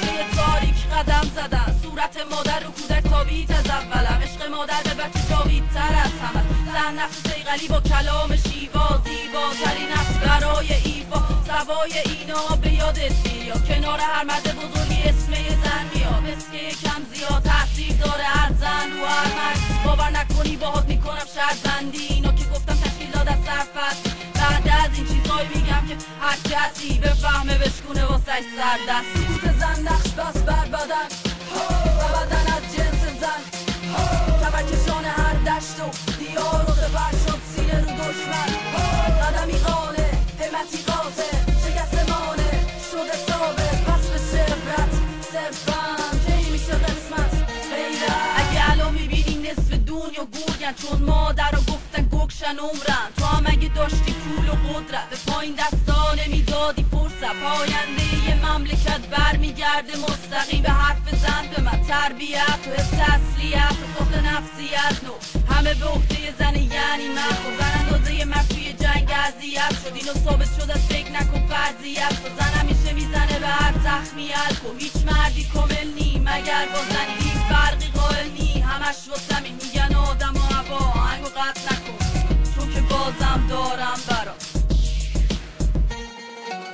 تو 0.00 0.36
تاریک 0.36 0.78
قدم 0.92 1.26
زدن. 1.36 1.74
صورت 1.82 2.16
مادر 2.30 2.60
رو 2.60 2.70
کودک 2.70 3.10
تابیت 3.10 3.50
از 3.50 3.66
اولم. 3.66 4.20
عشق 4.22 4.50
مادر 4.50 4.82
به 4.84 4.94
بچه 5.02 5.20
جاوید 5.30 5.64
تر 5.74 5.94
از 6.04 6.14
همه. 6.22 6.42
زن 6.72 6.94
نقش 6.98 7.16
ولی 7.48 7.68
با 7.68 7.80
کلام 7.80 8.36
شیوا 8.36 8.88
زیباترین 9.04 9.92
افقرای 9.92 10.68
ایفا 10.72 10.93
سوای 11.66 11.98
اینا 11.98 12.56
به 12.62 12.72
یادت 12.72 13.12
بیا 13.22 13.54
کنار 13.54 14.00
هر 14.00 14.24
مرد 14.24 14.56
بزرگی 14.56 15.02
اسم 15.02 15.32
زن 15.34 15.84
میاد. 15.94 16.50
که 16.52 16.58
یکم 16.58 17.02
زیاد 17.14 17.42
تاثیر 17.42 17.96
داره 17.96 18.24
هر 18.24 18.52
زن 18.60 18.92
رو 18.92 19.06
هر 19.06 19.34
مرد 19.34 19.84
باور 19.84 20.10
نکنی 20.10 20.56
باهات 20.56 20.84
می‌کنم 20.88 21.26
شرط 21.34 21.58
بندی 21.58 21.98
اینا 21.98 22.32
که 22.32 22.44
گفتم 22.44 22.74
تشکیل 22.74 23.10
داد 23.10 23.28
از 23.28 23.68
بعد 23.74 24.68
از 24.84 24.90
این 24.94 25.06
چیزایی 25.06 25.48
میگم 25.48 25.86
که 25.88 25.96
هر 26.20 26.36
کسی 26.36 26.98
بفهمه 26.98 27.58
بشکونه 27.58 28.04
واسه 28.04 28.32
سر 28.56 28.78
دستی 28.88 29.26
سوت 29.26 29.58
زن 29.58 29.82
نقش 29.82 30.10
بس 30.10 30.42
بر 30.42 30.66
بدن. 30.66 31.08
و 31.98 32.08
بدن 32.14 32.52
از 32.56 32.76
جنس 32.76 33.20
زن. 33.20 33.42
کمرکشان 34.40 35.04
هر 35.04 35.34
دشت 35.34 35.80
و 35.80 36.14
دیار 36.18 36.64
و 36.70 37.16
شد 37.26 37.40
سینه 37.56 37.80
رو 37.80 37.86
دشمن. 37.86 38.50
قدمی 39.20 39.58
قانه 39.58 40.04
همتی 40.54 40.93
گرگن 50.64 50.74
چون 50.82 51.02
مادر 51.02 51.50
رو 51.50 51.58
گفتن 51.58 52.08
گکشن 52.12 52.56
عمرن. 52.58 53.08
تو 53.16 53.24
هم 53.24 53.44
اگه 53.46 53.68
داشتی 53.68 54.12
پول 54.12 54.48
و 54.48 54.52
قدرت 54.52 55.10
به 55.10 55.16
پایین 55.32 55.54
دستا 55.54 56.14
نمی‌دادی 56.14 56.86
فرصت. 56.90 57.34
پاینده 57.42 58.28
یه 58.28 58.34
مملکت 58.46 59.00
برمیگرده 59.00 59.92
مستقیم 59.96 60.62
به 60.62 60.70
حرف 60.70 61.14
زن. 61.22 61.46
به 61.56 61.62
من 61.62 61.80
تربیت 61.88 62.60
و 62.66 62.80
حس 62.80 62.92
اصلیت 62.92 63.72
و 63.72 63.98
ساخت 63.98 64.14
نفسیت 64.14 65.04
نو. 65.04 65.14
همه 65.54 65.74
به 65.74 65.86
عهده 65.86 66.34
زن 66.38 66.56
یعنی 66.56 67.08
من. 67.08 67.34
خود 67.42 67.58
زن 67.58 67.78
اندازه 67.78 68.24
من 68.24 68.44
توی 68.48 68.72
جنگ 68.72 69.10
اذیت 69.26 69.74
شد. 69.84 69.92
اینو 69.94 70.14
ثابت 70.24 70.48
شد 70.56 70.70
از 70.70 70.86
فکر 70.88 71.10
نکن 71.12 71.46
فرضیت. 71.46 72.12
و 72.24 72.28
زن 72.38 72.52
همیشه 72.60 72.92
می‌زنه 72.92 73.38
به 73.38 73.46
هر 73.46 73.74
زخمی 73.84 74.28
الکو 74.32 74.78
هیچ 74.78 74.96
مردی 75.06 75.44
کامل 75.44 75.88
نی. 75.98 76.18
مگر 76.18 76.66
با 76.72 76.80
زنی 76.94 77.16
هیچ 77.24 77.42
فرقی 77.48 77.88
قائل 77.88 78.28
نی. 78.38 78.60
همش 78.60 78.96
واسه 79.10 79.34
همین 79.34 79.54
میگن 79.62 79.94
آدم 79.94 80.34
و 81.24 81.28
هوا 81.28 81.40
آهنگو 81.40 81.40
قطع 81.40 81.72
نکن. 81.72 81.98
چون 82.54 82.74
که 82.74 82.80
بازم 82.80 83.46
دارم 83.48 84.00
برات. 84.08 84.42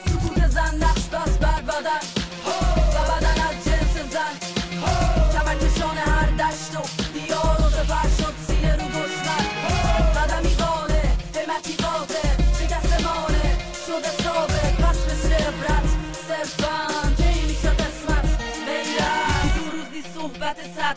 سکوت 0.06 0.48
زن 0.48 0.74
نقش 0.74 1.02
بس 1.02 1.38
بر 1.38 1.62
بدن. 1.62 2.19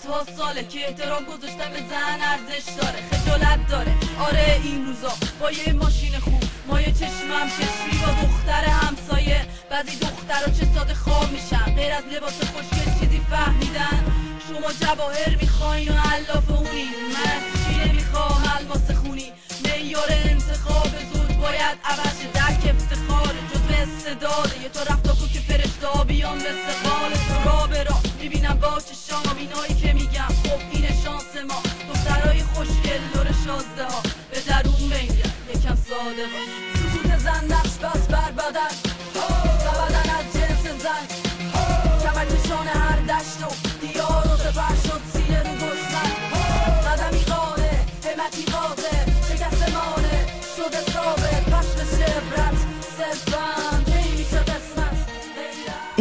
صدها 0.04 0.26
ساله 0.38 0.64
که 0.64 0.88
احترام 0.88 1.24
گذاشتن 1.24 1.70
به 1.74 1.80
زن 1.90 2.20
ارزش 2.22 2.66
داره 2.82 3.00
خجالت 3.12 3.68
داره. 3.68 3.94
آره 4.20 4.62
این 4.64 4.86
روزا 4.86 5.14
با 5.40 5.52
یه 5.52 5.74
ماشین 5.74 6.20
خوب 6.20 6.44
ما 6.68 6.82
یه 6.82 6.92
چشمم 6.92 7.48
چشمی 7.50 8.00
با 8.02 8.12
دختر 8.24 8.66
همسایه. 8.66 9.46
بعضی 9.72 9.96
دخترها 9.96 10.52
چه 10.60 10.68
ساده 10.76 10.94
خواب 10.94 11.32
میشن 11.32 11.76
غیر 11.76 11.94
از 11.94 12.04
لباس 12.04 12.34
خوشگل 12.34 13.00
چیزی 13.00 13.22
فهمیدن. 13.30 14.06
شما 14.48 14.74
جواهر 14.82 15.36
می‌خواین 15.42 15.90
و 15.90 15.94
علاف 15.94 16.52
اونی 16.52 16.86
من 17.14 17.32
از 17.38 17.44
چی 17.64 17.90
نمی‌خوام 17.90 18.44
الماس 18.58 18.92
خونی. 18.92 19.32
میار 19.64 20.10
انتخاب 20.10 20.90
زود 21.14 21.38
باید 21.38 21.78
عوض 21.84 22.20
درک 22.34 22.76
افتخار 22.76 23.34
جز 23.54 23.60
به 23.60 23.82
استعداده 23.82 24.62
یه 24.64 24.70
تو 24.70 24.80
رفتا 24.80 25.14
که 25.34 25.40
فرشتا 25.40 26.04
بیان 26.04 26.38
به 26.40 26.50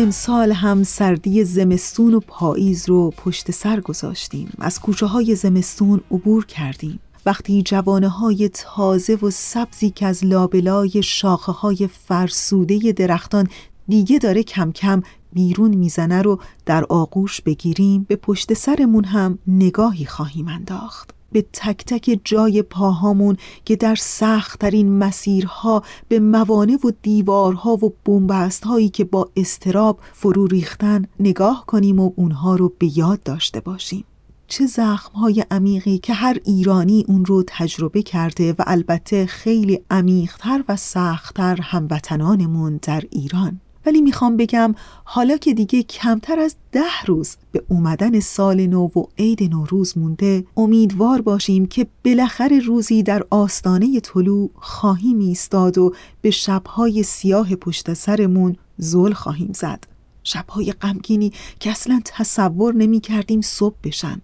امسال 0.02 0.52
هم 0.52 0.82
سردی 0.82 1.44
زمستون 1.44 2.14
و 2.14 2.20
پاییز 2.20 2.88
رو 2.88 3.10
پشت 3.10 3.50
سر 3.50 3.80
گذاشتیم. 3.80 4.50
از 4.58 4.80
کوچه 4.80 5.06
های 5.06 5.34
زمستون 5.34 6.00
عبور 6.10 6.46
کردیم. 6.46 7.00
وقتی 7.26 7.62
جوانه 7.62 8.08
های 8.08 8.48
تازه 8.48 9.14
و 9.14 9.30
سبزی 9.30 9.90
که 9.90 10.06
از 10.06 10.24
لابلای 10.24 11.02
شاخه 11.02 11.52
های 11.52 11.88
فرسوده 11.92 12.92
درختان 12.92 13.48
دیگه 13.88 14.18
داره 14.18 14.42
کم 14.42 14.72
کم 14.72 15.02
بیرون 15.32 15.74
می‌زنه 15.74 16.22
رو 16.22 16.40
در 16.66 16.84
آغوش 16.84 17.40
بگیریم 17.40 18.06
به 18.08 18.16
پشت 18.16 18.54
سرمون 18.54 19.04
هم 19.04 19.38
نگاهی 19.46 20.04
خواهیم 20.04 20.48
انداخت. 20.48 21.21
به 21.32 21.44
تک 21.52 21.84
تک 21.84 22.20
جای 22.24 22.62
پاهامون 22.62 23.36
که 23.64 23.76
در 23.76 23.94
سختترین 23.94 24.98
مسیرها 24.98 25.82
به 26.08 26.20
موانع 26.20 26.78
و 26.84 26.90
دیوارها 27.02 27.72
و 27.72 27.92
بنبست 28.04 28.64
هایی 28.64 28.88
که 28.88 29.04
با 29.04 29.30
استراب 29.36 30.00
فرو 30.12 30.46
ریختن 30.46 31.06
نگاه 31.20 31.64
کنیم 31.66 32.00
و 32.00 32.12
اونها 32.16 32.56
رو 32.56 32.72
به 32.78 32.98
یاد 32.98 33.22
داشته 33.22 33.60
باشیم. 33.60 34.04
چه 34.48 34.66
زخمهای 34.66 35.44
عمیقی 35.50 35.98
که 35.98 36.12
هر 36.12 36.38
ایرانی 36.44 37.04
اون 37.08 37.24
رو 37.24 37.44
تجربه 37.46 38.02
کرده 38.02 38.52
و 38.52 38.62
البته 38.66 39.26
خیلی 39.26 39.80
عمیقتر 39.90 40.64
و 40.68 40.76
سختتر 40.76 41.60
هموطنانمون 41.60 42.78
در 42.82 43.02
ایران. 43.10 43.60
ولی 43.86 44.00
می‌خوام 44.00 44.36
بگم 44.36 44.74
حالا 45.04 45.36
که 45.36 45.54
دیگه 45.54 45.82
کمتر 45.82 46.38
از 46.38 46.56
ده 46.72 47.02
روز 47.06 47.36
به 47.52 47.62
اومدن 47.68 48.20
سال 48.20 48.66
نو 48.66 48.84
و 48.96 49.04
عید 49.18 49.42
نوروز 49.42 49.98
مونده 49.98 50.44
امیدوار 50.56 51.20
باشیم 51.20 51.66
که 51.66 51.86
بالاخره 52.04 52.58
روزی 52.58 53.02
در 53.02 53.24
آستانه 53.30 54.00
طلوع 54.00 54.50
خواهیم 54.54 55.18
ایستاد 55.18 55.78
و 55.78 55.94
به 56.20 56.30
شبهای 56.30 57.02
سیاه 57.02 57.54
پشت 57.54 57.94
سرمون 57.94 58.56
زل 58.78 59.12
خواهیم 59.12 59.52
زد. 59.54 59.84
شبهای 60.24 60.72
غمگینی 60.72 61.32
که 61.60 61.70
اصلا 61.70 62.00
تصور 62.04 62.74
نمی 62.74 63.00
کردیم 63.00 63.40
صبح 63.40 63.76
بشن. 63.84 64.20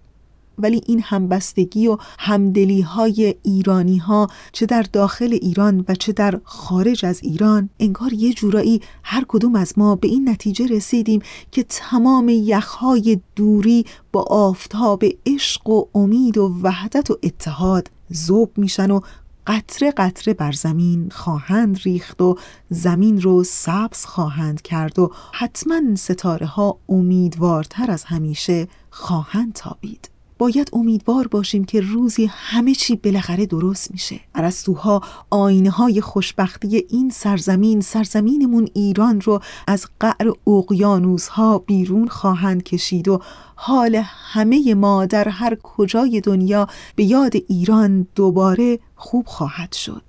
ولی 0.59 0.81
این 0.85 1.01
همبستگی 1.03 1.87
و 1.87 1.97
همدلی 2.19 2.81
های 2.81 3.35
ایرانی 3.43 3.97
ها 3.97 4.27
چه 4.51 4.65
در 4.65 4.85
داخل 4.93 5.37
ایران 5.41 5.85
و 5.87 5.95
چه 5.95 6.11
در 6.11 6.39
خارج 6.43 7.05
از 7.05 7.19
ایران 7.23 7.69
انگار 7.79 8.13
یه 8.13 8.33
جورایی 8.33 8.81
هر 9.03 9.25
کدوم 9.27 9.55
از 9.55 9.73
ما 9.77 9.95
به 9.95 10.07
این 10.07 10.29
نتیجه 10.29 10.67
رسیدیم 10.67 11.21
که 11.51 11.63
تمام 11.63 12.29
یخهای 12.29 13.19
دوری 13.35 13.85
با 14.11 14.21
آفتاب 14.21 15.03
عشق 15.25 15.69
و 15.69 15.85
امید 15.95 16.37
و 16.37 16.55
وحدت 16.63 17.11
و 17.11 17.17
اتحاد 17.23 17.91
زوب 18.09 18.57
میشن 18.57 18.91
و 18.91 18.99
قطره 19.47 19.91
قطره 19.91 20.33
بر 20.33 20.51
زمین 20.51 21.09
خواهند 21.09 21.79
ریخت 21.85 22.21
و 22.21 22.37
زمین 22.69 23.21
رو 23.21 23.43
سبز 23.43 24.05
خواهند 24.05 24.61
کرد 24.61 24.99
و 24.99 25.11
حتما 25.33 25.95
ستاره 25.95 26.45
ها 26.45 26.77
امیدوارتر 26.89 27.91
از 27.91 28.03
همیشه 28.03 28.67
خواهند 28.89 29.53
تابید. 29.53 30.09
باید 30.39 30.69
امیدوار 30.73 31.27
باشیم 31.27 31.63
که 31.63 31.81
روزی 31.81 32.25
همه 32.31 32.75
چی 32.75 32.95
بالاخره 32.95 33.45
درست 33.45 33.91
میشه. 33.91 34.19
ارسطوها 34.35 35.01
آینه 35.29 35.69
های 35.69 36.01
خوشبختی 36.01 36.85
این 36.89 37.09
سرزمین 37.09 37.81
سرزمینمون 37.81 38.67
ایران 38.73 39.21
رو 39.21 39.41
از 39.67 39.85
قعر 39.99 40.31
اقیانوس 40.47 41.27
ها 41.27 41.57
بیرون 41.57 42.07
خواهند 42.07 42.63
کشید 42.63 43.07
و 43.07 43.21
حال 43.55 44.01
همه 44.05 44.73
ما 44.73 45.05
در 45.05 45.29
هر 45.29 45.57
کجای 45.63 46.21
دنیا 46.21 46.67
به 46.95 47.03
یاد 47.03 47.33
ایران 47.47 48.07
دوباره 48.15 48.79
خوب 48.95 49.25
خواهد 49.25 49.73
شد. 49.73 50.03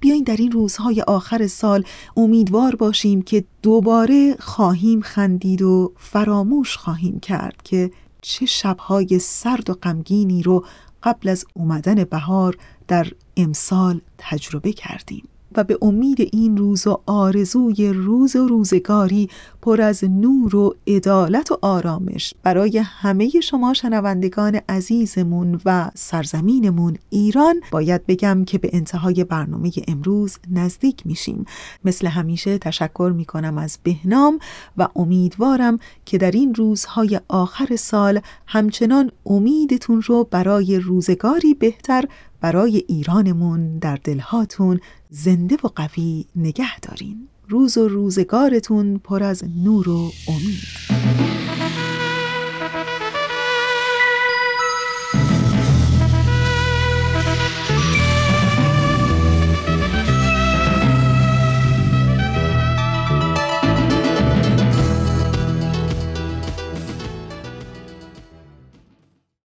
بیاین 0.00 0.24
در 0.24 0.36
این 0.36 0.52
روزهای 0.52 1.00
آخر 1.00 1.46
سال 1.46 1.84
امیدوار 2.16 2.76
باشیم 2.76 3.22
که 3.22 3.44
دوباره 3.62 4.36
خواهیم 4.38 5.00
خندید 5.00 5.62
و 5.62 5.92
فراموش 5.96 6.76
خواهیم 6.76 7.20
کرد 7.20 7.62
که 7.64 7.90
چه 8.28 8.46
شبهای 8.46 9.18
سرد 9.18 9.70
و 9.70 9.74
غمگینی 9.74 10.42
رو 10.42 10.66
قبل 11.02 11.28
از 11.28 11.44
اومدن 11.54 12.04
بهار 12.04 12.56
در 12.88 13.12
امسال 13.36 14.00
تجربه 14.18 14.72
کردیم. 14.72 15.28
و 15.56 15.64
به 15.64 15.78
امید 15.82 16.28
این 16.32 16.56
روز 16.56 16.86
و 16.86 17.00
آرزوی 17.06 17.88
روز 17.88 18.36
و 18.36 18.48
روزگاری 18.48 19.28
پر 19.62 19.82
از 19.82 20.04
نور 20.04 20.56
و 20.56 20.74
عدالت 20.86 21.52
و 21.52 21.58
آرامش 21.62 22.34
برای 22.42 22.78
همه 22.78 23.28
شما 23.40 23.74
شنوندگان 23.74 24.60
عزیزمون 24.68 25.60
و 25.64 25.90
سرزمینمون 25.94 26.98
ایران 27.10 27.60
باید 27.70 28.06
بگم 28.06 28.44
که 28.44 28.58
به 28.58 28.70
انتهای 28.72 29.24
برنامه 29.24 29.72
امروز 29.88 30.38
نزدیک 30.50 31.06
میشیم. 31.06 31.44
مثل 31.84 32.06
همیشه 32.06 32.58
تشکر 32.58 33.12
می‌کنم 33.16 33.58
از 33.58 33.78
بهنام 33.82 34.38
و 34.76 34.88
امیدوارم 34.96 35.78
که 36.04 36.18
در 36.18 36.30
این 36.30 36.54
روزهای 36.54 37.20
آخر 37.28 37.76
سال 37.76 38.20
همچنان 38.46 39.10
امیدتون 39.26 40.02
رو 40.02 40.24
برای 40.30 40.78
روزگاری 40.78 41.54
بهتر 41.54 42.04
برای 42.40 42.84
ایرانمون 42.88 43.78
در 43.78 43.98
دلهاتون 44.04 44.80
زنده 45.10 45.56
و 45.64 45.68
قوی 45.68 46.24
نگه 46.36 46.80
دارین. 46.80 47.28
روز 47.48 47.78
و 47.78 47.88
روزگارتون 47.88 48.98
پر 48.98 49.22
از 49.22 49.44
نور 49.64 49.88
و 49.88 50.10
امید. 50.28 51.45